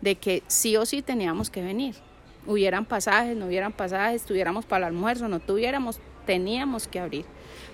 de 0.00 0.14
que 0.14 0.44
sí 0.46 0.76
o 0.76 0.86
sí 0.86 1.02
teníamos 1.02 1.50
que 1.50 1.60
venir. 1.60 1.96
Hubieran 2.46 2.84
pasajes, 2.84 3.36
no 3.36 3.46
hubieran 3.46 3.72
pasajes, 3.72 4.22
tuviéramos 4.22 4.66
para 4.66 4.86
el 4.86 4.94
almuerzo, 4.94 5.26
no 5.26 5.40
tuviéramos, 5.40 5.98
teníamos 6.26 6.86
que 6.86 7.00
abrir, 7.00 7.24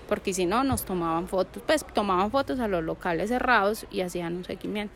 porque 0.07 0.33
si 0.33 0.47
no 0.47 0.63
nos 0.63 0.83
tomaban 0.83 1.27
fotos, 1.27 1.61
pues 1.63 1.85
tomaban 1.93 2.31
fotos 2.31 2.59
a 2.59 2.67
los 2.67 2.83
locales 2.83 3.29
cerrados 3.29 3.85
y 3.91 4.01
hacían 4.01 4.37
un 4.37 4.45
seguimiento. 4.45 4.95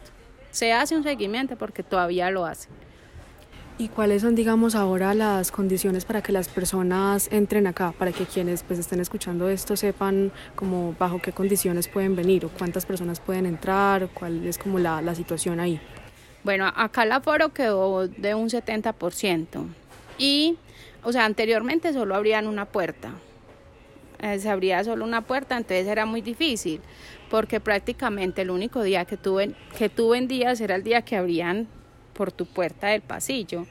Se 0.49 0.73
hace 0.73 0.97
un 0.97 1.03
seguimiento 1.03 1.59
porque 1.59 1.83
todavía 1.83 2.31
lo 2.31 2.43
hacen. 2.43 2.71
¿Y 3.79 3.87
cuáles 3.87 4.21
son, 4.21 4.35
digamos, 4.35 4.75
ahora 4.75 5.15
las 5.15 5.51
condiciones 5.51 6.05
para 6.05 6.21
que 6.21 6.31
las 6.31 6.47
personas 6.47 7.27
entren 7.31 7.65
acá, 7.65 7.91
para 7.97 8.11
que 8.11 8.25
quienes 8.25 8.61
pues 8.61 8.77
estén 8.77 8.99
escuchando 8.99 9.49
esto 9.49 9.75
sepan 9.75 10.31
como 10.55 10.95
bajo 10.99 11.19
qué 11.19 11.31
condiciones 11.31 11.87
pueden 11.87 12.15
venir 12.15 12.45
o 12.45 12.49
cuántas 12.49 12.85
personas 12.85 13.19
pueden 13.19 13.47
entrar, 13.47 14.09
cuál 14.13 14.45
es 14.45 14.59
como 14.59 14.77
la, 14.77 15.01
la 15.01 15.15
situación 15.15 15.59
ahí? 15.59 15.81
Bueno, 16.43 16.71
acá 16.75 17.01
el 17.01 17.13
aforo 17.13 17.49
quedó 17.49 18.07
de 18.07 18.35
un 18.35 18.49
70% 18.49 19.65
y, 20.19 20.55
o 21.01 21.11
sea, 21.11 21.25
anteriormente 21.25 21.93
solo 21.93 22.13
abrían 22.13 22.45
una 22.45 22.65
puerta, 22.65 23.13
eh, 24.21 24.37
se 24.37 24.49
abría 24.49 24.83
solo 24.83 25.03
una 25.03 25.21
puerta, 25.21 25.57
entonces 25.57 25.87
era 25.87 26.05
muy 26.05 26.21
difícil, 26.21 26.79
porque 27.31 27.59
prácticamente 27.59 28.43
el 28.43 28.51
único 28.51 28.83
día 28.83 29.05
que 29.05 29.17
tuve 29.17 29.55
que 29.75 29.89
tú 29.89 30.09
vendías 30.09 30.61
era 30.61 30.75
el 30.75 30.83
día 30.83 31.01
que 31.01 31.17
abrían 31.17 31.67
por 32.13 32.31
tu 32.31 32.45
puerta 32.45 32.87
del 32.87 33.01
pasillo. 33.01 33.65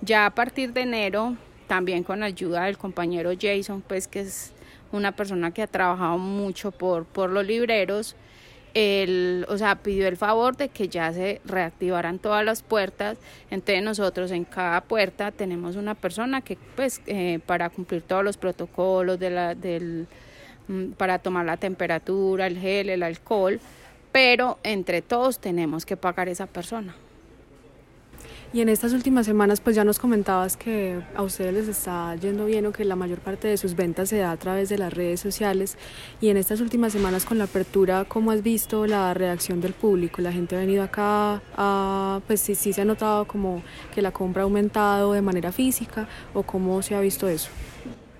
Ya 0.00 0.26
a 0.26 0.34
partir 0.34 0.72
de 0.72 0.82
enero, 0.82 1.36
también 1.66 2.02
con 2.02 2.22
ayuda 2.22 2.64
del 2.64 2.78
compañero 2.78 3.30
Jason, 3.40 3.82
pues 3.86 4.08
que 4.08 4.20
es 4.20 4.52
una 4.92 5.12
persona 5.12 5.52
que 5.52 5.62
ha 5.62 5.66
trabajado 5.66 6.18
mucho 6.18 6.70
por, 6.70 7.04
por 7.04 7.30
los 7.30 7.46
libreros, 7.46 8.16
él, 8.74 9.46
o 9.48 9.56
sea, 9.56 9.76
pidió 9.76 10.08
el 10.08 10.16
favor 10.16 10.56
de 10.56 10.68
que 10.68 10.88
ya 10.88 11.12
se 11.12 11.40
reactivaran 11.44 12.18
todas 12.18 12.44
las 12.44 12.62
puertas. 12.62 13.18
Entonces 13.50 13.82
nosotros 13.82 14.32
en 14.32 14.44
cada 14.44 14.80
puerta 14.82 15.30
tenemos 15.30 15.76
una 15.76 15.94
persona 15.94 16.40
que, 16.40 16.58
pues, 16.76 17.00
eh, 17.06 17.38
para 17.46 17.70
cumplir 17.70 18.02
todos 18.02 18.24
los 18.24 18.36
protocolos 18.36 19.18
de 19.18 19.30
la, 19.30 19.54
del, 19.54 20.08
mm, 20.68 20.90
para 20.92 21.20
tomar 21.20 21.46
la 21.46 21.56
temperatura, 21.56 22.46
el 22.48 22.58
gel, 22.58 22.90
el 22.90 23.04
alcohol, 23.04 23.60
pero 24.10 24.58
entre 24.64 25.02
todos 25.02 25.38
tenemos 25.38 25.86
que 25.86 25.96
pagar 25.96 26.28
esa 26.28 26.46
persona. 26.46 26.96
Y 28.54 28.60
en 28.60 28.68
estas 28.68 28.92
últimas 28.92 29.26
semanas 29.26 29.60
pues 29.60 29.74
ya 29.74 29.82
nos 29.82 29.98
comentabas 29.98 30.56
que 30.56 31.02
a 31.16 31.24
ustedes 31.24 31.52
les 31.52 31.66
está 31.66 32.14
yendo 32.14 32.44
bien 32.44 32.64
o 32.66 32.72
que 32.72 32.84
la 32.84 32.94
mayor 32.94 33.18
parte 33.18 33.48
de 33.48 33.56
sus 33.56 33.74
ventas 33.74 34.10
se 34.10 34.18
da 34.18 34.30
a 34.30 34.36
través 34.36 34.68
de 34.68 34.78
las 34.78 34.92
redes 34.92 35.18
sociales 35.18 35.76
y 36.20 36.28
en 36.28 36.36
estas 36.36 36.60
últimas 36.60 36.92
semanas 36.92 37.24
con 37.24 37.36
la 37.36 37.44
apertura, 37.44 38.04
¿cómo 38.04 38.30
has 38.30 38.44
visto 38.44 38.86
la 38.86 39.12
reacción 39.12 39.60
del 39.60 39.72
público? 39.72 40.22
La 40.22 40.30
gente 40.30 40.54
ha 40.54 40.60
venido 40.60 40.84
acá, 40.84 41.42
a, 41.56 42.20
pues 42.28 42.42
sí, 42.42 42.54
sí 42.54 42.72
se 42.72 42.82
ha 42.82 42.84
notado 42.84 43.26
como 43.26 43.60
que 43.92 44.00
la 44.00 44.12
compra 44.12 44.42
ha 44.42 44.44
aumentado 44.44 45.14
de 45.14 45.22
manera 45.22 45.50
física 45.50 46.06
o 46.32 46.44
cómo 46.44 46.80
se 46.80 46.94
ha 46.94 47.00
visto 47.00 47.26
eso? 47.26 47.50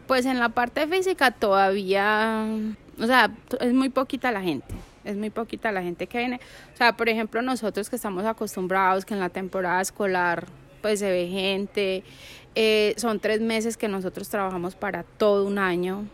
Pues 0.09 0.27
en 0.27 0.40
la 0.40 0.49
parte 0.49 0.88
física 0.88 1.31
todavía, 1.31 2.44
o 2.99 3.07
sea, 3.07 3.31
es 3.61 3.73
muy 3.73 3.88
poquita 3.88 4.33
la 4.33 4.42
gente 4.42 4.75
es 5.05 5.17
muy 5.17 5.31
poquita 5.31 5.73
la 5.73 5.83
gente 5.83 6.07
que 6.07 6.19
viene. 6.19 6.40
O 6.73 6.77
sea, 6.77 6.97
por 6.97 7.09
ejemplo, 7.09 7.43
nosotros 7.43 7.90
que 7.90 7.97
estamos 7.97 8.25
acostumbrados 8.25 9.05
que 9.05 9.14
en 9.14 9.21
la 9.21 9.29
temporada 9.29 9.81
escolar 9.81 10.47
pues 10.85 10.99
se 10.99 11.11
ve 11.11 11.29
gente, 11.29 12.05
eh, 12.55 12.93
son 12.99 13.19
tres 13.19 13.40
meses 13.40 13.79
que 13.79 13.88
nosotros 13.88 14.29
trabajamos 14.29 14.75
para 14.75 15.03
todo 15.03 15.47
un 15.47 15.59
año. 15.59 16.05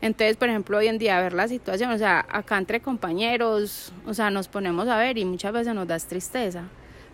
Entonces, 0.00 0.36
por 0.36 0.48
ejemplo, 0.48 0.78
hoy 0.78 0.88
en 0.88 0.98
día 0.98 1.20
ver 1.20 1.34
la 1.34 1.46
situación, 1.46 1.92
o 1.92 1.98
sea, 1.98 2.26
acá 2.28 2.58
entre 2.58 2.80
compañeros, 2.80 3.92
o 4.06 4.14
sea, 4.14 4.30
nos 4.30 4.48
ponemos 4.48 4.88
a 4.88 4.96
ver 4.96 5.18
y 5.18 5.24
muchas 5.24 5.52
veces 5.52 5.72
nos 5.72 5.86
da 5.86 5.98
tristeza, 5.98 6.64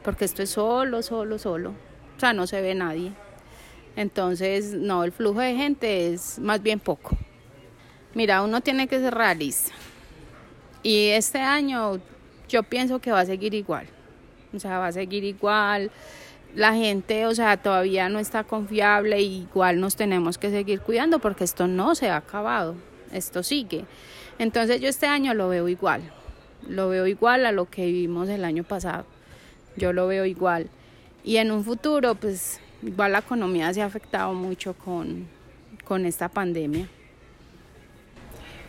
porque 0.03 0.25
esto 0.25 0.43
es 0.43 0.51
solo, 0.51 1.03
solo, 1.03 1.39
solo, 1.39 1.75
o 2.17 2.21
sea, 2.21 2.33
no 2.33 2.47
se 2.47 2.63
ve 2.63 2.75
nadie. 2.75 3.13
Entonces, 3.97 4.73
no, 4.73 5.05
el 5.05 5.13
flujo 5.13 5.41
de 5.41 5.55
gente 5.55 6.13
es 6.13 6.39
más 6.39 6.63
bien 6.63 6.81
poco. 6.81 7.17
Mira, 8.15 8.43
uno 8.43 8.61
tiene 8.61 8.89
que 8.89 8.99
ser 8.99 9.15
realista. 9.15 9.73
Y 10.85 11.09
este 11.09 11.39
año 11.39 11.99
yo 12.47 12.63
pienso 12.63 13.01
que 13.01 13.11
va 13.11 13.21
a 13.21 13.27
seguir 13.27 13.55
igual. 13.55 13.87
O 14.55 14.61
sea, 14.61 14.79
va 14.79 14.89
a 14.89 14.93
seguir 14.93 15.25
igual. 15.25 15.91
La 16.55 16.75
gente, 16.75 17.27
o 17.27 17.35
sea, 17.35 17.57
todavía 17.57 18.09
no 18.11 18.19
está 18.19 18.45
confiable, 18.45 19.21
igual 19.21 19.81
nos 19.81 19.97
tenemos 19.97 20.37
que 20.39 20.51
seguir 20.51 20.81
cuidando 20.81 21.19
porque 21.19 21.43
esto 21.43 21.67
no 21.67 21.95
se 21.95 22.11
ha 22.11 22.19
acabado, 22.19 22.77
esto 23.13 23.43
sigue. 23.43 23.87
Entonces 24.39 24.81
yo 24.81 24.89
este 24.89 25.07
año 25.07 25.35
lo 25.35 25.49
veo 25.49 25.69
igual, 25.69 26.03
lo 26.69 26.91
veo 26.91 27.07
igual 27.09 27.47
a 27.47 27.51
lo 27.51 27.65
que 27.69 27.87
vivimos 27.87 28.29
el 28.29 28.45
año 28.45 28.63
pasado, 28.63 29.05
yo 29.77 29.93
lo 29.93 30.07
veo 30.07 30.27
igual. 30.27 30.69
Y 31.25 31.39
en 31.39 31.51
un 31.51 31.65
futuro, 31.65 32.15
pues 32.15 32.61
igual 32.83 33.13
la 33.13 33.21
economía 33.21 33.73
se 33.75 33.83
ha 33.83 33.87
afectado 33.87 34.33
mucho 34.35 34.75
con, 34.75 35.27
con 35.85 36.05
esta 36.05 36.29
pandemia. 36.29 36.89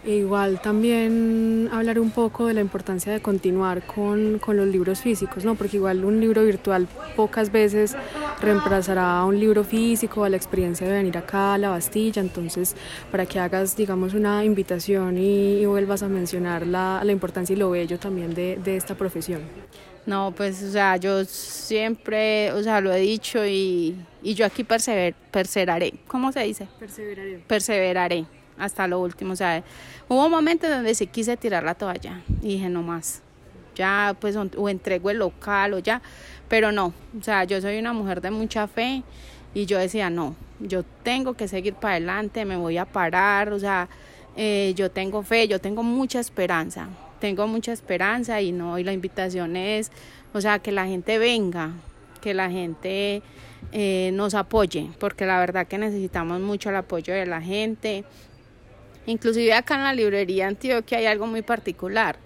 E 0.05 0.17
igual 0.17 0.61
también 0.61 1.67
hablar 1.71 1.99
un 1.99 2.11
poco 2.11 2.45
de 2.45 2.53
la 2.53 2.61
importancia 2.61 3.11
de 3.11 3.21
continuar 3.21 3.87
con, 3.87 4.37
con, 4.37 4.55
los 4.55 4.67
libros 4.67 5.01
físicos, 5.01 5.43
¿no? 5.43 5.55
Porque 5.55 5.77
igual 5.77 6.05
un 6.05 6.21
libro 6.21 6.43
virtual 6.43 6.87
pocas 7.15 7.51
veces 7.51 7.95
reemplazará 8.39 9.17
a 9.17 9.25
un 9.25 9.39
libro 9.39 9.63
físico, 9.63 10.23
a 10.23 10.29
la 10.29 10.37
experiencia 10.37 10.85
de 10.85 10.93
venir 10.93 11.17
acá 11.17 11.55
a 11.55 11.57
la 11.57 11.69
Bastilla, 11.69 12.21
entonces 12.21 12.75
para 13.09 13.25
que 13.25 13.39
hagas, 13.39 13.75
digamos, 13.75 14.13
una 14.13 14.45
invitación 14.45 15.17
y, 15.17 15.65
vuelvas 15.65 16.03
a 16.03 16.07
mencionar 16.07 16.67
la, 16.67 17.01
la, 17.03 17.11
importancia 17.11 17.53
y 17.53 17.57
lo 17.57 17.71
bello 17.71 17.97
también 17.97 18.35
de, 18.35 18.59
de 18.63 18.77
esta 18.77 18.93
profesión. 18.93 19.41
No, 20.05 20.35
pues, 20.37 20.61
o 20.61 20.71
sea, 20.71 20.97
yo 20.97 21.25
siempre, 21.25 22.51
o 22.51 22.61
sea, 22.61 22.79
lo 22.79 22.93
he 22.93 22.99
dicho 22.99 23.43
y, 23.43 23.95
y 24.21 24.35
yo 24.35 24.45
aquí 24.45 24.63
persever, 24.63 25.15
perseveraré. 25.31 25.95
¿Cómo 26.07 26.31
se 26.31 26.41
dice? 26.41 26.67
Perseveraré. 26.79 27.39
Perseveraré 27.47 28.25
hasta 28.57 28.87
lo 28.87 28.99
último. 28.99 29.33
O 29.33 29.35
sea, 29.35 29.63
hubo 30.07 30.29
momentos 30.29 30.69
donde 30.69 30.95
sí 30.95 31.07
quise 31.07 31.37
tirar 31.37 31.63
la 31.63 31.75
toalla 31.75 32.21
y 32.41 32.49
dije, 32.49 32.69
no 32.69 32.83
más. 32.83 33.21
Ya, 33.75 34.15
pues, 34.19 34.35
o 34.37 34.69
entrego 34.69 35.09
el 35.09 35.17
local 35.17 35.73
o 35.73 35.79
ya. 35.79 36.01
Pero 36.47 36.71
no, 36.71 36.93
o 37.19 37.23
sea, 37.23 37.43
yo 37.43 37.59
soy 37.59 37.77
una 37.79 37.93
mujer 37.93 38.21
de 38.21 38.31
mucha 38.31 38.67
fe 38.67 39.03
y 39.53 39.65
yo 39.65 39.79
decía, 39.79 40.09
no, 40.09 40.35
yo 40.59 40.83
tengo 41.03 41.33
que 41.33 41.47
seguir 41.47 41.73
para 41.73 41.95
adelante, 41.95 42.45
me 42.45 42.57
voy 42.57 42.77
a 42.77 42.85
parar, 42.85 43.51
o 43.51 43.59
sea, 43.59 43.89
eh, 44.35 44.73
yo 44.75 44.91
tengo 44.91 45.23
fe, 45.23 45.47
yo 45.47 45.59
tengo 45.59 45.81
mucha 45.81 46.19
esperanza, 46.19 46.89
tengo 47.19 47.47
mucha 47.47 47.71
esperanza 47.71 48.41
y 48.41 48.51
no, 48.51 48.77
y 48.77 48.83
la 48.83 48.93
invitación 48.93 49.55
es, 49.55 49.91
o 50.33 50.41
sea, 50.41 50.59
que 50.59 50.71
la 50.71 50.85
gente 50.85 51.17
venga, 51.17 51.71
que 52.21 52.33
la 52.33 52.51
gente 52.51 53.23
eh, 53.71 54.11
nos 54.13 54.35
apoye, 54.35 54.89
porque 54.99 55.25
la 55.25 55.39
verdad 55.39 55.67
que 55.67 55.77
necesitamos 55.77 56.39
mucho 56.41 56.69
el 56.69 56.75
apoyo 56.75 57.13
de 57.13 57.25
la 57.25 57.41
gente, 57.41 58.03
Inclusive 59.05 59.53
acá 59.53 59.75
en 59.75 59.83
la 59.83 59.93
librería 59.93 60.47
Antioquia 60.47 60.97
hay 60.97 61.05
algo 61.05 61.27
muy 61.27 61.41
particular. 61.41 62.17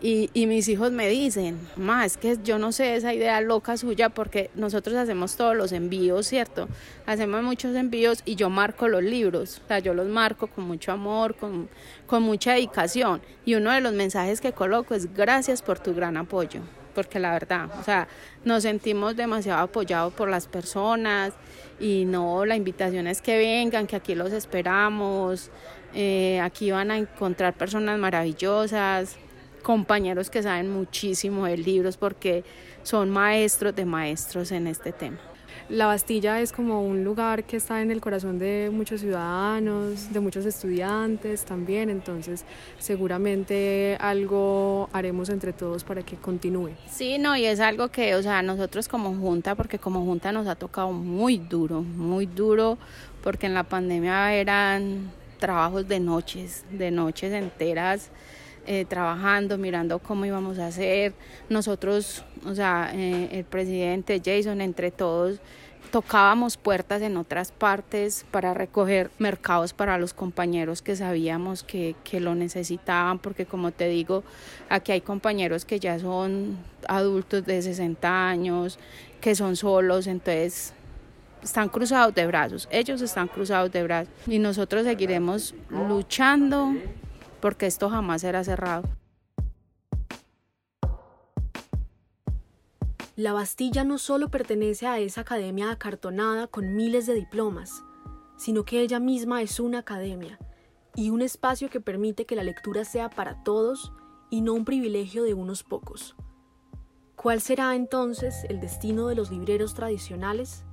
Y, 0.00 0.28
y, 0.34 0.46
mis 0.46 0.68
hijos 0.68 0.92
me 0.92 1.08
dicen, 1.08 1.58
más 1.76 2.04
es 2.04 2.16
que 2.18 2.36
yo 2.44 2.58
no 2.58 2.72
sé 2.72 2.94
esa 2.94 3.14
idea 3.14 3.40
loca 3.40 3.78
suya 3.78 4.10
porque 4.10 4.50
nosotros 4.54 4.96
hacemos 4.96 5.34
todos 5.36 5.56
los 5.56 5.72
envíos, 5.72 6.26
¿cierto? 6.26 6.68
Hacemos 7.06 7.42
muchos 7.42 7.74
envíos 7.74 8.20
y 8.26 8.34
yo 8.34 8.50
marco 8.50 8.86
los 8.86 9.02
libros, 9.02 9.62
o 9.64 9.68
sea, 9.68 9.78
yo 9.78 9.94
los 9.94 10.06
marco 10.06 10.48
con 10.48 10.66
mucho 10.66 10.92
amor, 10.92 11.36
con, 11.36 11.70
con 12.06 12.22
mucha 12.22 12.52
dedicación. 12.52 13.22
Y 13.46 13.54
uno 13.54 13.70
de 13.70 13.80
los 13.80 13.94
mensajes 13.94 14.42
que 14.42 14.52
coloco 14.52 14.94
es 14.94 15.14
gracias 15.14 15.62
por 15.62 15.78
tu 15.78 15.94
gran 15.94 16.18
apoyo, 16.18 16.60
porque 16.94 17.18
la 17.18 17.32
verdad, 17.32 17.70
o 17.80 17.82
sea, 17.82 18.06
nos 18.44 18.64
sentimos 18.64 19.16
demasiado 19.16 19.62
apoyados 19.62 20.12
por 20.12 20.28
las 20.28 20.48
personas 20.48 21.32
y 21.80 22.04
no, 22.04 22.44
la 22.44 22.56
invitación 22.56 23.06
es 23.06 23.22
que 23.22 23.38
vengan, 23.38 23.86
que 23.86 23.96
aquí 23.96 24.14
los 24.14 24.32
esperamos, 24.32 25.50
eh, 25.94 26.40
aquí 26.40 26.70
van 26.70 26.90
a 26.90 26.98
encontrar 26.98 27.54
personas 27.54 27.98
maravillosas, 27.98 29.16
compañeros 29.62 30.30
que 30.30 30.42
saben 30.42 30.70
muchísimo 30.70 31.46
de 31.46 31.56
libros 31.56 31.96
porque 31.96 32.44
son 32.82 33.10
maestros 33.10 33.74
de 33.74 33.84
maestros 33.84 34.52
en 34.52 34.66
este 34.66 34.92
tema. 34.92 35.18
La 35.70 35.86
Bastilla 35.86 36.40
es 36.42 36.52
como 36.52 36.84
un 36.84 37.04
lugar 37.04 37.44
que 37.44 37.56
está 37.56 37.80
en 37.80 37.90
el 37.90 38.02
corazón 38.02 38.38
de 38.38 38.70
muchos 38.70 39.00
ciudadanos, 39.00 40.12
de 40.12 40.20
muchos 40.20 40.44
estudiantes 40.44 41.46
también, 41.46 41.88
entonces 41.88 42.44
seguramente 42.78 43.96
algo 43.98 44.90
haremos 44.92 45.30
entre 45.30 45.54
todos 45.54 45.82
para 45.82 46.02
que 46.02 46.16
continúe. 46.16 46.72
Sí, 46.90 47.16
no, 47.16 47.34
y 47.34 47.46
es 47.46 47.60
algo 47.60 47.88
que, 47.88 48.14
o 48.14 48.22
sea, 48.22 48.42
nosotros 48.42 48.88
como 48.88 49.14
junta, 49.14 49.54
porque 49.54 49.78
como 49.78 50.04
junta 50.04 50.32
nos 50.32 50.46
ha 50.48 50.54
tocado 50.54 50.92
muy 50.92 51.38
duro, 51.38 51.80
muy 51.80 52.26
duro, 52.26 52.76
porque 53.22 53.46
en 53.46 53.54
la 53.54 53.64
pandemia 53.64 54.34
eran 54.34 55.10
trabajos 55.44 55.86
de 55.86 56.00
noches, 56.00 56.64
de 56.70 56.90
noches 56.90 57.30
enteras. 57.32 58.10
Eh, 58.66 58.86
trabajando, 58.86 59.58
mirando 59.58 59.98
cómo 59.98 60.24
íbamos 60.24 60.58
a 60.58 60.68
hacer. 60.68 61.12
Nosotros, 61.50 62.24
o 62.46 62.54
sea, 62.54 62.90
eh, 62.94 63.28
el 63.30 63.44
presidente 63.44 64.22
Jason, 64.24 64.62
entre 64.62 64.90
todos, 64.90 65.38
tocábamos 65.90 66.56
puertas 66.56 67.02
en 67.02 67.18
otras 67.18 67.52
partes 67.52 68.24
para 68.30 68.54
recoger 68.54 69.10
mercados 69.18 69.74
para 69.74 69.98
los 69.98 70.14
compañeros 70.14 70.80
que 70.80 70.96
sabíamos 70.96 71.62
que, 71.62 71.94
que 72.04 72.20
lo 72.20 72.34
necesitaban, 72.34 73.18
porque 73.18 73.44
como 73.44 73.70
te 73.70 73.86
digo, 73.88 74.24
aquí 74.70 74.92
hay 74.92 75.02
compañeros 75.02 75.66
que 75.66 75.78
ya 75.78 75.98
son 75.98 76.56
adultos 76.88 77.44
de 77.44 77.60
60 77.60 78.28
años, 78.30 78.78
que 79.20 79.34
son 79.34 79.56
solos, 79.56 80.06
entonces 80.06 80.72
están 81.44 81.68
cruzados 81.68 82.14
de 82.14 82.26
brazos, 82.26 82.68
ellos 82.70 83.00
están 83.02 83.28
cruzados 83.28 83.70
de 83.70 83.82
brazos 83.82 84.12
y 84.26 84.38
nosotros 84.38 84.84
seguiremos 84.84 85.54
luchando 85.70 86.72
porque 87.40 87.66
esto 87.66 87.90
jamás 87.90 88.22
será 88.22 88.42
cerrado. 88.42 88.84
La 93.16 93.32
Bastilla 93.32 93.84
no 93.84 93.98
solo 93.98 94.28
pertenece 94.28 94.88
a 94.88 94.98
esa 94.98 95.20
academia 95.20 95.70
acartonada 95.70 96.48
con 96.48 96.74
miles 96.74 97.06
de 97.06 97.14
diplomas, 97.14 97.84
sino 98.36 98.64
que 98.64 98.80
ella 98.80 98.98
misma 98.98 99.40
es 99.40 99.60
una 99.60 99.78
academia 99.80 100.38
y 100.96 101.10
un 101.10 101.22
espacio 101.22 101.70
que 101.70 101.80
permite 101.80 102.26
que 102.26 102.34
la 102.34 102.42
lectura 102.42 102.84
sea 102.84 103.10
para 103.10 103.44
todos 103.44 103.92
y 104.30 104.40
no 104.40 104.54
un 104.54 104.64
privilegio 104.64 105.22
de 105.22 105.34
unos 105.34 105.62
pocos. 105.62 106.16
¿Cuál 107.14 107.40
será 107.40 107.76
entonces 107.76 108.44
el 108.48 108.60
destino 108.60 109.06
de 109.06 109.14
los 109.14 109.30
libreros 109.30 109.74
tradicionales? 109.74 110.64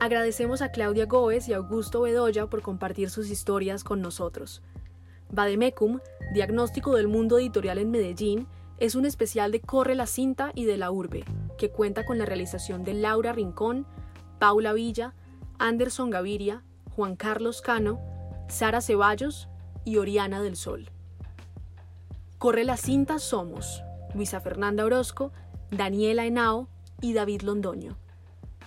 Agradecemos 0.00 0.62
a 0.62 0.70
Claudia 0.70 1.04
Góez 1.04 1.46
y 1.46 1.52
Augusto 1.52 2.00
Bedoya 2.00 2.46
por 2.46 2.62
compartir 2.62 3.10
sus 3.10 3.28
historias 3.28 3.84
con 3.84 4.00
nosotros. 4.00 4.62
Bademecum, 5.30 6.00
Diagnóstico 6.32 6.96
del 6.96 7.06
Mundo 7.06 7.38
Editorial 7.38 7.76
en 7.76 7.90
Medellín, 7.90 8.48
es 8.78 8.94
un 8.94 9.04
especial 9.04 9.52
de 9.52 9.60
Corre 9.60 9.94
la 9.94 10.06
Cinta 10.06 10.52
y 10.54 10.64
de 10.64 10.78
la 10.78 10.90
Urbe, 10.90 11.26
que 11.58 11.70
cuenta 11.70 12.06
con 12.06 12.16
la 12.16 12.24
realización 12.24 12.82
de 12.82 12.94
Laura 12.94 13.34
Rincón, 13.34 13.86
Paula 14.38 14.72
Villa, 14.72 15.12
Anderson 15.58 16.08
Gaviria, 16.08 16.64
Juan 16.96 17.14
Carlos 17.14 17.60
Cano, 17.60 18.00
Sara 18.48 18.80
Ceballos 18.80 19.50
y 19.84 19.98
Oriana 19.98 20.40
del 20.40 20.56
Sol. 20.56 20.88
Corre 22.38 22.64
la 22.64 22.78
cinta 22.78 23.18
somos 23.18 23.82
Luisa 24.14 24.40
Fernanda 24.40 24.86
Orozco, 24.86 25.30
Daniela 25.70 26.24
Henao 26.24 26.68
y 27.02 27.12
David 27.12 27.42
Londoño. 27.42 27.98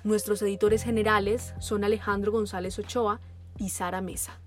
Nuestros 0.03 0.41
editores 0.41 0.83
generales 0.83 1.53
son 1.59 1.85
Alejandro 1.85 2.31
González 2.31 2.77
Ochoa 2.77 3.21
y 3.57 3.69
Sara 3.69 4.01
Mesa. 4.01 4.42